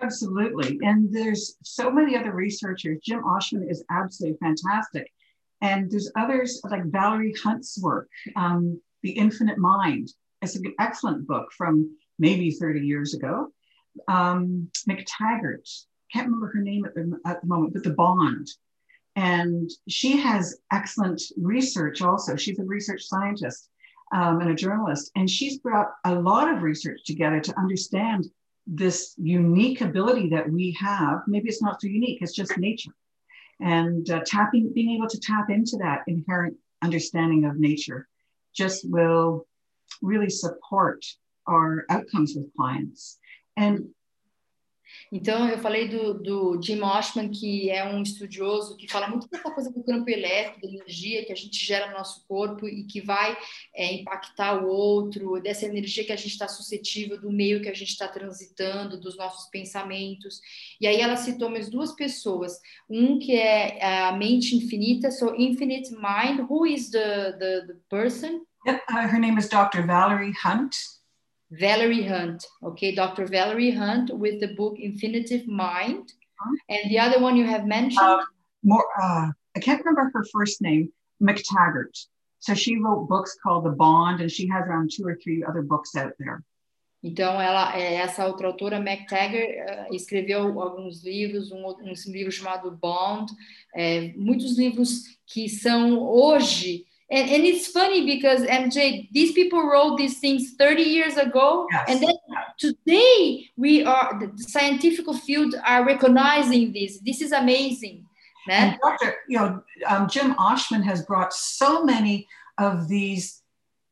Absolutely. 0.00 0.78
And 0.82 1.12
there's 1.12 1.56
so 1.62 1.90
many 1.90 2.16
other 2.16 2.32
researchers. 2.32 3.00
Jim 3.02 3.22
Oshman 3.22 3.70
is 3.70 3.84
absolutely 3.90 4.38
fantastic. 4.38 5.10
And 5.60 5.90
there's 5.90 6.10
others 6.16 6.60
like 6.68 6.84
Valerie 6.86 7.34
Hunt's 7.42 7.80
work, 7.80 8.08
um, 8.36 8.80
The 9.02 9.12
Infinite 9.12 9.58
Mind. 9.58 10.10
It's 10.42 10.56
an 10.56 10.74
excellent 10.78 11.26
book 11.26 11.52
from 11.56 11.96
maybe 12.18 12.50
30 12.50 12.80
years 12.80 13.14
ago. 13.14 13.48
Um, 14.08 14.70
McTaggart, 14.88 15.68
can't 16.12 16.26
remember 16.26 16.50
her 16.52 16.60
name 16.60 16.84
at 16.84 16.94
the, 16.94 17.18
at 17.24 17.40
the 17.40 17.46
moment, 17.46 17.72
but 17.72 17.82
The 17.82 17.94
Bond. 17.94 18.48
And 19.16 19.70
she 19.88 20.16
has 20.18 20.58
excellent 20.72 21.22
research 21.36 22.02
also. 22.02 22.36
She's 22.36 22.58
a 22.58 22.64
research 22.64 23.02
scientist 23.04 23.70
um, 24.12 24.40
and 24.40 24.50
a 24.50 24.54
journalist. 24.54 25.10
And 25.16 25.28
she's 25.28 25.58
brought 25.58 25.92
a 26.04 26.14
lot 26.14 26.52
of 26.52 26.62
research 26.62 27.00
together 27.04 27.40
to 27.40 27.58
understand 27.58 28.26
this 28.66 29.14
unique 29.18 29.80
ability 29.80 30.28
that 30.30 30.50
we 30.50 30.76
have. 30.80 31.22
Maybe 31.26 31.48
it's 31.48 31.62
not 31.62 31.80
so 31.80 31.88
unique, 31.88 32.22
it's 32.22 32.34
just 32.34 32.56
nature. 32.58 32.94
And 33.60 34.08
uh, 34.10 34.22
tapping, 34.26 34.72
being 34.72 34.96
able 34.96 35.08
to 35.08 35.20
tap 35.20 35.50
into 35.50 35.76
that 35.78 36.02
inherent 36.06 36.56
understanding 36.82 37.44
of 37.44 37.56
nature 37.56 38.08
just 38.54 38.88
will 38.88 39.46
really 40.02 40.30
support 40.30 41.04
our 41.46 41.84
outcomes 41.90 42.34
with 42.34 42.54
clients. 42.56 43.18
And 43.56 43.88
Então, 45.12 45.48
eu 45.48 45.58
falei 45.58 45.88
do, 45.88 46.14
do 46.14 46.62
Jim 46.62 46.80
Oshman, 46.80 47.30
que 47.30 47.70
é 47.70 47.84
um 47.84 48.02
estudioso 48.02 48.76
que 48.76 48.90
fala 48.90 49.08
muito 49.08 49.28
dessa 49.28 49.50
coisa 49.50 49.70
do 49.70 49.82
campo 49.82 50.08
elétrico, 50.10 50.60
da 50.60 50.68
energia 50.68 51.24
que 51.24 51.32
a 51.32 51.36
gente 51.36 51.64
gera 51.64 51.88
no 51.88 51.94
nosso 51.94 52.26
corpo 52.26 52.68
e 52.68 52.84
que 52.84 53.00
vai 53.00 53.36
é, 53.74 53.94
impactar 53.94 54.62
o 54.62 54.68
outro, 54.68 55.40
dessa 55.40 55.66
energia 55.66 56.04
que 56.04 56.12
a 56.12 56.16
gente 56.16 56.32
está 56.32 56.48
suscetível, 56.48 57.20
do 57.20 57.30
meio 57.30 57.62
que 57.62 57.68
a 57.68 57.74
gente 57.74 57.90
está 57.90 58.08
transitando, 58.08 59.00
dos 59.00 59.16
nossos 59.16 59.48
pensamentos. 59.50 60.40
E 60.80 60.86
aí 60.86 61.00
ela 61.00 61.16
citou 61.16 61.50
mais 61.50 61.68
duas 61.68 61.92
pessoas. 61.92 62.58
Um 62.88 63.18
que 63.18 63.36
é 63.36 63.84
a 63.84 64.12
mente 64.12 64.56
infinita, 64.56 65.10
so 65.10 65.34
Infinite 65.36 65.90
Mind. 65.92 66.40
Who 66.48 66.66
is 66.66 66.90
the, 66.90 67.32
the, 67.38 67.66
the 67.66 67.76
person? 67.88 68.44
Uh, 68.66 69.08
her 69.08 69.18
name 69.18 69.38
is 69.38 69.48
Dr. 69.48 69.82
Valerie 69.86 70.32
Hunt. 70.32 70.74
Valerie 71.58 72.06
Hunt, 72.06 72.46
okay, 72.62 72.94
Dr. 72.94 73.26
Valerie 73.26 73.70
Hunt 73.70 74.10
with 74.16 74.40
the 74.40 74.54
book 74.54 74.76
Infinitive 74.78 75.46
Mind. 75.46 76.12
Huh? 76.38 76.56
And 76.68 76.90
the 76.90 76.98
other 76.98 77.20
one 77.20 77.36
you 77.36 77.46
have 77.46 77.66
mentioned? 77.66 78.00
Uh, 78.00 78.22
more, 78.62 78.84
uh, 79.00 79.30
I 79.56 79.60
can't 79.60 79.78
remember 79.84 80.10
her 80.14 80.24
first 80.32 80.60
name, 80.62 80.92
McTaggart. 81.22 82.06
So 82.40 82.54
she 82.54 82.78
wrote 82.78 83.08
books 83.08 83.36
called 83.42 83.64
The 83.64 83.70
Bond, 83.70 84.20
and 84.20 84.30
she 84.30 84.48
has 84.48 84.64
around 84.66 84.90
two 84.94 85.06
or 85.06 85.16
three 85.16 85.44
other 85.44 85.62
books 85.62 85.94
out 85.96 86.12
there. 86.18 86.42
Então, 87.02 87.38
ela, 87.38 87.76
essa 87.76 88.26
outra 88.26 88.48
autora, 88.48 88.80
McTaggart, 88.80 89.90
uh, 89.90 89.94
escreveu 89.94 90.58
alguns 90.60 91.04
livros, 91.04 91.52
um, 91.52 91.66
um 91.66 91.92
livro 92.06 92.32
chamado 92.32 92.70
Bond, 92.70 93.30
é, 93.74 94.14
muitos 94.16 94.56
livros 94.56 95.02
que 95.26 95.46
são 95.46 95.98
hoje 95.98 96.86
and, 97.10 97.28
and 97.30 97.44
it's 97.44 97.66
funny 97.68 98.06
because 98.06 98.42
mj 98.42 99.08
these 99.12 99.32
people 99.32 99.62
wrote 99.66 99.96
these 99.96 100.18
things 100.18 100.54
30 100.58 100.82
years 100.82 101.16
ago 101.16 101.66
yes. 101.70 101.84
and 101.88 102.02
then 102.02 102.14
today 102.58 103.48
we 103.56 103.84
are 103.84 104.18
the 104.20 104.42
scientific 104.42 105.06
field 105.26 105.54
are 105.66 105.84
recognizing 105.84 106.72
this. 106.72 106.98
This 107.00 107.20
is 107.20 107.32
amazing 107.32 108.04
and 108.48 108.76
dr 108.82 109.14
you 109.28 109.38
know 109.38 109.62
um, 109.86 110.08
jim 110.08 110.34
oshman 110.34 110.82
has 110.82 111.04
brought 111.04 111.32
so 111.32 111.84
many 111.84 112.26
of 112.58 112.88
these 112.88 113.42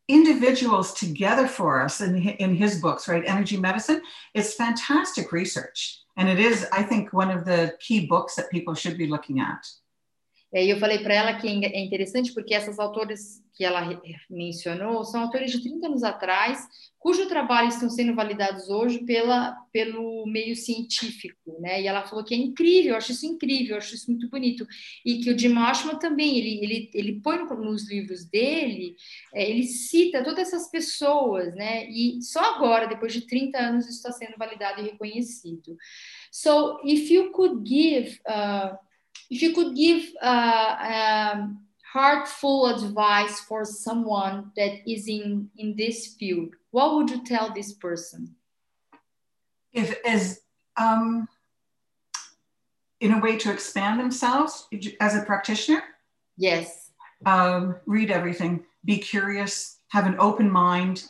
individuals 0.09 0.93
together 0.95 1.47
for 1.47 1.81
us 1.81 2.01
in, 2.01 2.17
in 2.17 2.55
his 2.55 2.81
books 2.81 3.09
right? 3.09 3.25
Energy 3.27 3.57
medicine. 3.57 4.03
It's 4.35 4.55
fantastic 4.55 5.33
research 5.33 6.03
and 6.17 6.29
it 6.29 6.39
is 6.39 6.67
i 6.73 6.83
think 6.83 7.13
one 7.13 7.31
of 7.31 7.45
the 7.45 7.75
key 7.81 8.07
books 8.07 8.35
that 8.35 8.51
people 8.51 8.75
should 8.75 8.99
be 8.99 9.07
looking 9.07 9.41
at 9.41 9.67
E 10.55 10.69
eu 10.69 10.79
falei 10.79 10.99
para 10.99 11.15
ela 11.15 11.35
que 11.35 11.47
é 11.49 11.81
interessante 11.81 12.33
porque 12.33 12.55
essas 12.55 12.79
autores 12.79 13.43
que 13.55 13.65
ela 13.65 14.01
mencionou 14.29 15.05
são 15.05 15.21
autores 15.21 15.51
de 15.51 15.63
30 15.63 15.87
anos 15.87 16.03
atrás, 16.03 16.67
cujo 16.99 17.29
trabalho 17.29 17.69
estão 17.69 17.89
sendo 17.91 18.15
validados 18.15 18.69
hoje 18.69 19.01
pela, 19.05 19.53
pelo 19.73 20.27
meio 20.27 20.55
científico, 20.55 21.59
né? 21.61 21.83
E 21.83 21.87
ela 21.87 22.03
falou 22.03 22.25
que 22.25 22.35
é 22.35 22.37
incrível, 22.37 22.93
eu 22.93 22.97
acho 22.97 23.13
isso 23.13 23.27
incrível, 23.27 23.73
eu 23.73 23.79
acho 23.79 23.95
isso 23.95 24.11
muito 24.11 24.29
bonito. 24.29 24.67
E 25.05 25.19
que 25.19 25.31
o 25.31 25.39
Jim 25.39 25.57
Oshman 25.57 25.99
também, 25.99 26.39
ele, 26.39 26.65
ele, 26.65 26.91
ele 26.95 27.21
põe 27.21 27.39
nos 27.39 27.89
livros 27.89 28.25
dele, 28.25 28.95
é, 29.35 29.49
ele 29.49 29.65
cita 29.65 30.25
todas 30.25 30.49
essas 30.49 30.71
pessoas, 30.71 31.55
né? 31.55 31.89
E 31.91 32.23
só 32.23 32.55
agora, 32.55 32.87
depois 32.87 33.13
de 33.13 33.27
30 33.27 33.59
anos, 33.59 33.85
isso 33.87 33.97
está 33.97 34.13
sendo 34.13 34.37
validado 34.39 34.81
e 34.81 34.85
reconhecido. 34.85 35.77
So, 36.31 36.81
if 36.85 37.11
you 37.11 37.31
could 37.33 37.69
give... 37.69 38.21
Uh, 38.27 38.92
if 39.33 39.43
you 39.43 39.53
could 39.55 39.75
give 39.75 40.03
uh, 40.23 41.33
um, 41.35 41.61
heartful 41.93 42.67
advice 42.75 43.41
for 43.41 43.65
someone 43.65 44.53
that 44.57 44.73
is 44.87 45.09
in 45.09 45.51
in 45.57 45.75
this 45.77 46.15
field 46.19 46.55
what 46.73 46.95
would 46.95 47.11
you 47.11 47.23
tell 47.23 47.53
this 47.55 47.73
person? 47.73 48.35
If 49.73 49.95
as 50.05 50.41
um, 50.77 51.29
in 53.01 53.13
a 53.13 53.21
way 53.21 53.37
to 53.37 53.53
expand 53.53 54.01
themselves 54.01 54.69
as 55.01 55.15
a 55.15 55.23
practitioner? 55.23 55.83
Yes. 56.37 56.91
Um, 57.25 57.77
read 57.87 58.11
everything. 58.11 58.65
Be 58.85 58.99
curious. 58.99 59.79
Have 59.89 60.07
an 60.07 60.17
open 60.19 60.51
mind. 60.51 61.05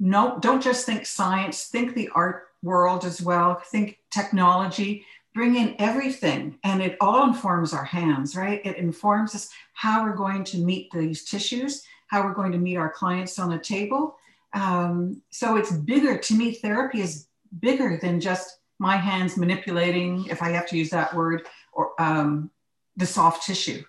No 0.00 0.38
don't 0.40 0.62
just 0.62 0.84
think 0.84 1.06
science. 1.06 1.66
Think 1.66 1.94
the 1.94 2.10
art 2.14 2.48
world 2.62 3.04
as 3.04 3.22
well. 3.22 3.62
Think 3.70 3.98
technology 4.10 5.06
bring 5.34 5.56
in 5.56 5.76
everything 5.78 6.58
and 6.64 6.82
it 6.82 6.96
all 7.00 7.28
informs 7.28 7.72
our 7.72 7.84
hands, 7.84 8.34
right? 8.34 8.60
It 8.64 8.76
informs 8.76 9.34
us 9.34 9.50
how 9.74 10.02
we're 10.02 10.16
going 10.16 10.44
to 10.44 10.58
meet 10.58 10.90
these 10.90 11.24
tissues, 11.24 11.84
how 12.08 12.24
we're 12.24 12.34
going 12.34 12.52
to 12.52 12.58
meet 12.58 12.76
our 12.76 12.90
clients 12.90 13.38
on 13.38 13.52
a 13.52 13.58
table. 13.58 14.16
Um, 14.54 15.22
so 15.30 15.56
it's 15.56 15.72
bigger. 15.72 16.18
To 16.18 16.34
me, 16.34 16.54
therapy 16.54 17.00
is 17.02 17.26
bigger 17.60 17.98
than 18.00 18.20
just 18.20 18.58
my 18.78 18.96
hands 18.96 19.36
manipulating, 19.36 20.26
if 20.26 20.42
I 20.42 20.50
have 20.50 20.66
to 20.68 20.76
use 20.76 20.90
that 20.90 21.14
word, 21.14 21.46
or 21.72 21.92
um, 22.00 22.50
the 22.96 23.06
soft 23.06 23.44
tissue. 23.46 23.84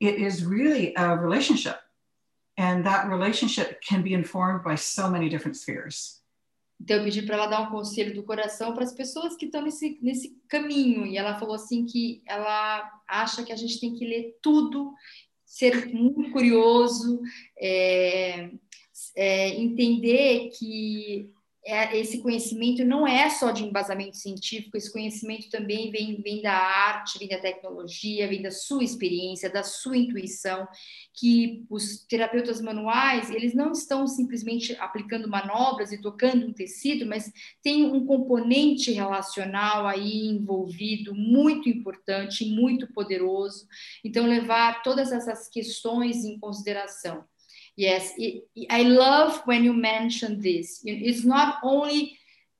It 0.00 0.16
is 0.16 0.44
really 0.44 0.94
a 0.96 1.16
relationship. 1.16 1.78
And 2.56 2.84
that 2.86 3.08
relationship 3.08 3.80
can 3.82 4.02
be 4.02 4.14
informed 4.14 4.62
by 4.62 4.76
so 4.76 5.10
many 5.10 5.28
different 5.28 5.56
spheres. 5.56 6.20
Então, 6.84 6.98
eu 6.98 7.04
pedi 7.04 7.22
para 7.22 7.36
ela 7.36 7.46
dar 7.46 7.62
um 7.62 7.70
conselho 7.70 8.14
do 8.14 8.22
coração 8.22 8.74
para 8.74 8.84
as 8.84 8.92
pessoas 8.92 9.34
que 9.34 9.46
estão 9.46 9.62
nesse, 9.62 9.98
nesse 10.02 10.38
caminho. 10.46 11.06
E 11.06 11.16
ela 11.16 11.38
falou 11.38 11.54
assim 11.54 11.86
que 11.86 12.22
ela 12.26 12.92
acha 13.08 13.42
que 13.42 13.50
a 13.50 13.56
gente 13.56 13.80
tem 13.80 13.94
que 13.94 14.04
ler 14.04 14.36
tudo, 14.42 14.92
ser 15.46 15.86
muito 15.86 16.30
curioso, 16.30 17.22
é, 17.58 18.50
é, 19.16 19.48
entender 19.58 20.50
que 20.58 21.30
é, 21.66 21.98
esse 21.98 22.20
conhecimento 22.20 22.84
não 22.84 23.06
é 23.06 23.30
só 23.30 23.50
de 23.50 23.64
embasamento 23.64 24.16
científico, 24.16 24.76
esse 24.76 24.92
conhecimento 24.92 25.48
também 25.48 25.90
vem, 25.90 26.20
vem 26.20 26.42
da 26.42 26.52
arte, 26.52 27.18
vem 27.18 27.28
da 27.28 27.38
tecnologia, 27.38 28.28
vem 28.28 28.42
da 28.42 28.50
sua 28.50 28.84
experiência, 28.84 29.50
da 29.50 29.62
sua 29.62 29.96
intuição, 29.96 30.68
que 31.14 31.64
os 31.70 32.04
terapeutas 32.06 32.60
manuais, 32.60 33.30
eles 33.30 33.54
não 33.54 33.72
estão 33.72 34.06
simplesmente 34.06 34.76
aplicando 34.76 35.28
manobras 35.28 35.90
e 35.90 36.00
tocando 36.00 36.46
um 36.46 36.52
tecido, 36.52 37.06
mas 37.06 37.32
tem 37.62 37.84
um 37.84 38.04
componente 38.04 38.92
relacional 38.92 39.86
aí 39.86 40.26
envolvido 40.26 41.14
muito 41.14 41.68
importante, 41.68 42.44
muito 42.44 42.92
poderoso. 42.92 43.66
Então, 44.04 44.26
levar 44.26 44.82
todas 44.82 45.12
essas 45.12 45.48
questões 45.48 46.24
em 46.24 46.38
consideração. 46.38 47.24
Yes, 47.76 48.12
it, 48.16 48.44
I 48.70 48.82
love 48.82 49.42
when 49.46 49.64
you 49.64 49.72
mention 49.72 50.40
this. 50.40 50.80
It's 50.84 51.24
not 51.24 51.56
only 51.62 52.16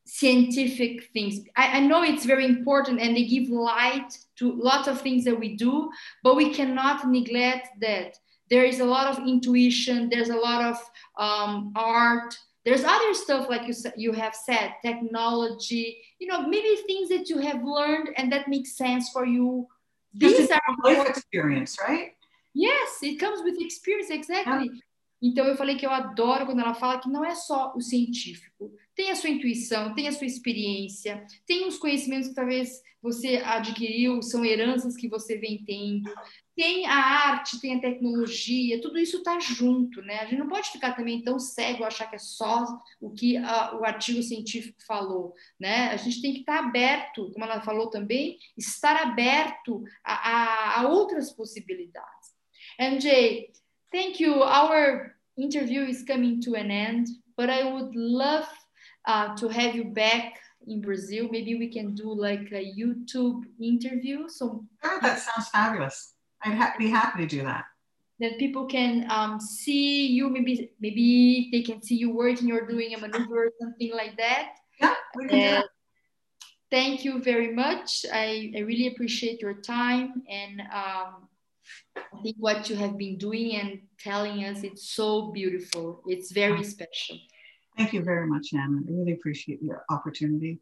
scientific 0.07 1.11
things. 1.13 1.41
I, 1.57 1.79
I, 1.79 1.81
know 1.81 2.03
it's 2.03 2.27
very 2.27 2.45
important 2.45 3.01
and 3.01 3.17
they 3.17 3.25
give 3.25 3.49
light 3.49 4.19
to 4.37 4.53
lots 4.53 4.87
of 4.87 5.01
things 5.01 5.25
that 5.25 5.39
we 5.39 5.57
do, 5.57 5.91
but 6.23 6.37
we 6.37 6.53
cannot 6.53 7.09
neglect 7.09 7.69
that. 7.81 8.19
There 8.51 8.65
is 8.65 8.81
a 8.81 8.85
lot 8.85 9.07
of 9.07 9.27
intuition, 9.27 10.11
there's 10.11 10.29
a 10.29 10.37
lot 10.37 10.63
of 10.63 10.79
um, 11.17 11.73
art, 11.75 12.37
there's 12.65 12.85
other 12.85 13.15
stuff 13.15 13.49
like 13.49 13.67
you, 13.67 13.75
you 13.97 14.13
have 14.13 14.35
said, 14.35 14.75
technology, 14.83 16.03
you 16.19 16.27
know, 16.27 16.47
maybe 16.47 16.77
things 16.87 17.09
that 17.09 17.31
you 17.31 17.39
have 17.39 17.65
learned 17.65 18.11
and 18.17 18.31
that 18.33 18.49
makes 18.49 18.77
sense 18.77 19.09
for 19.11 19.25
you. 19.25 19.67
These 20.13 20.51
are 20.51 20.61
life 20.85 21.09
experience, 21.09 21.79
right? 21.81 22.13
Yes, 22.53 22.99
it 23.03 23.19
comes 23.19 23.43
with 23.43 23.57
experience, 23.59 24.11
exactly. 24.11 24.71
Yeah. 24.73 24.81
Então 25.25 25.47
eu 25.47 25.57
falei 25.57 25.77
que 25.77 25.87
eu 25.87 25.91
adoro 25.91 26.45
quando 26.45 26.61
ela 26.61 26.75
fala 26.75 27.01
que 27.01 27.09
não 27.09 27.25
é 27.25 27.35
só 27.35 27.73
o 27.75 27.81
científico, 27.81 28.71
tem 28.95 29.11
a 29.11 29.17
sua 29.17 29.31
intuição, 29.31 29.95
tem 29.95 30.07
a 30.07 30.13
sua 30.13 30.27
experiência, 30.27 31.27
tem 31.47 31.67
os 31.67 31.79
conhecimentos 31.79 32.29
que 32.29 32.35
talvez 32.35 32.83
você 33.03 33.37
adquiriu, 33.39 34.21
são 34.21 34.45
heranças 34.45 34.95
que 34.95 35.09
você 35.09 35.39
vem 35.39 35.65
tendo, 35.65 36.13
tem 36.55 36.87
a 36.87 36.95
arte, 36.95 37.59
tem 37.59 37.75
a 37.75 37.81
tecnologia, 37.81 38.81
tudo 38.83 38.99
isso 38.99 39.17
está 39.19 39.41
junto, 39.41 40.03
né? 40.03 40.21
A 40.21 40.27
gente 40.27 40.39
não 40.39 40.49
pode 40.49 40.71
ficar 40.71 40.95
também 40.95 41.23
tão 41.23 41.39
cego 41.39 41.85
achar 41.85 42.07
que 42.07 42.17
é 42.17 42.19
só 42.19 42.67
o 43.01 43.11
que 43.11 43.39
a, 43.39 43.77
o 43.77 43.85
artigo 43.85 44.23
científico 44.23 44.77
falou, 44.87 45.33
né? 45.59 45.89
A 45.89 45.97
gente 45.97 46.21
tem 46.21 46.35
que 46.35 46.41
estar 46.41 46.59
tá 46.59 46.69
aberto, 46.69 47.33
como 47.33 47.47
ela 47.47 47.63
falou 47.63 47.89
também, 47.89 48.39
estar 48.59 48.97
aberto 48.97 49.83
a, 50.05 50.15
a, 50.15 50.81
a 50.81 50.89
outras 50.89 51.33
possibilidades. 51.33 52.35
MJ, 52.79 53.51
thank 53.95 54.19
you. 54.19 54.43
Our 54.43 55.15
interview 55.39 55.83
is 55.83 56.03
coming 56.03 56.43
to 56.43 56.55
an 56.55 56.71
end, 56.71 57.07
but 57.37 57.49
I 57.49 57.73
would 57.73 57.95
love 57.95 58.49
uh, 59.07 59.37
to 59.37 59.49
have 59.49 59.75
you 59.75 59.85
back 59.85 60.41
in 60.67 60.81
Brazil. 60.81 61.29
Maybe 61.31 61.55
we 61.55 61.69
can 61.69 61.95
do 61.95 62.13
like 62.13 62.51
a 62.53 62.65
YouTube 62.77 63.43
interview. 63.61 64.29
So 64.29 64.65
oh, 64.83 64.99
that 65.01 65.21
sounds 65.21 65.49
fabulous. 65.49 66.15
I'd 66.43 66.59
ha 66.59 66.75
be 66.79 66.91
happy 66.91 67.23
to 67.23 67.29
do 67.37 67.43
that. 67.43 67.65
That 68.21 68.39
people 68.39 68.67
can 68.67 69.07
um, 69.11 69.41
see 69.41 70.07
you. 70.09 70.29
Maybe 70.29 70.71
maybe 70.81 71.49
they 71.53 71.63
can 71.63 71.83
see 71.83 71.97
you 71.97 72.11
working 72.11 72.51
or 72.53 72.67
doing 72.67 72.95
a 72.95 72.99
maneuver 72.99 73.47
or 73.47 73.53
something 73.61 73.93
like 73.95 74.17
that. 74.17 74.55
Yeah, 74.81 74.95
we 75.15 75.29
can 75.29 75.39
do 75.39 75.51
that. 75.51 75.67
Thank 76.71 77.05
you 77.05 77.23
very 77.23 77.53
much. 77.55 78.05
I, 78.13 78.51
I 78.57 78.61
really 78.61 78.89
appreciate 78.89 79.41
your 79.41 79.55
time 79.55 80.23
and 80.29 80.63
um, 80.73 81.29
I 81.97 82.23
think 82.23 82.37
what 82.39 82.69
you 82.71 82.77
have 82.77 82.97
been 82.97 83.17
doing 83.19 83.57
and 83.57 83.81
telling 83.99 84.45
us, 84.45 84.63
it's 84.63 84.95
so 84.95 85.33
beautiful. 85.33 86.03
It's 86.07 86.33
very 86.33 86.63
special. 86.65 87.19
Thank 87.77 87.93
you 87.93 88.03
very 88.03 88.27
much, 88.27 88.55
Anna. 88.55 88.83
I 88.87 88.93
really 88.93 89.13
appreciate 89.13 89.61
your 89.63 89.85
opportunity. 89.91 90.61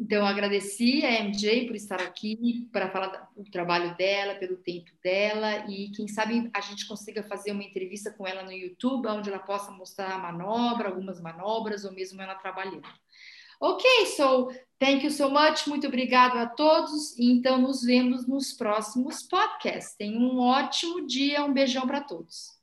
Então, 0.00 0.24
agradeci 0.24 1.04
a 1.04 1.24
MJ 1.24 1.66
por 1.66 1.74
estar 1.74 2.00
aqui, 2.00 2.68
para 2.72 2.88
falar 2.88 3.28
do 3.36 3.50
trabalho 3.50 3.96
dela, 3.96 4.36
pelo 4.36 4.56
tempo 4.56 4.92
dela, 5.02 5.68
e 5.68 5.90
quem 5.90 6.06
sabe 6.06 6.48
a 6.54 6.60
gente 6.60 6.86
consiga 6.86 7.24
fazer 7.24 7.50
uma 7.50 7.64
entrevista 7.64 8.12
com 8.12 8.24
ela 8.24 8.44
no 8.44 8.52
YouTube, 8.52 9.08
onde 9.08 9.28
ela 9.28 9.40
possa 9.40 9.72
mostrar 9.72 10.12
a 10.12 10.18
manobra, 10.18 10.88
algumas 10.88 11.20
manobras, 11.20 11.84
ou 11.84 11.90
mesmo 11.92 12.22
ela 12.22 12.36
trabalhando. 12.36 12.86
Ok, 13.60 13.84
so 14.16 14.50
thank 14.78 15.04
you 15.04 15.10
so 15.10 15.30
much. 15.30 15.66
Muito 15.66 15.86
obrigado 15.86 16.36
a 16.36 16.46
todos. 16.46 17.16
E 17.18 17.32
então 17.32 17.58
nos 17.58 17.82
vemos 17.82 18.26
nos 18.26 18.52
próximos 18.52 19.22
podcasts. 19.22 19.96
Tenham 19.96 20.22
um 20.22 20.38
ótimo 20.40 21.06
dia. 21.06 21.44
Um 21.44 21.52
beijão 21.52 21.86
para 21.86 22.00
todos. 22.00 22.57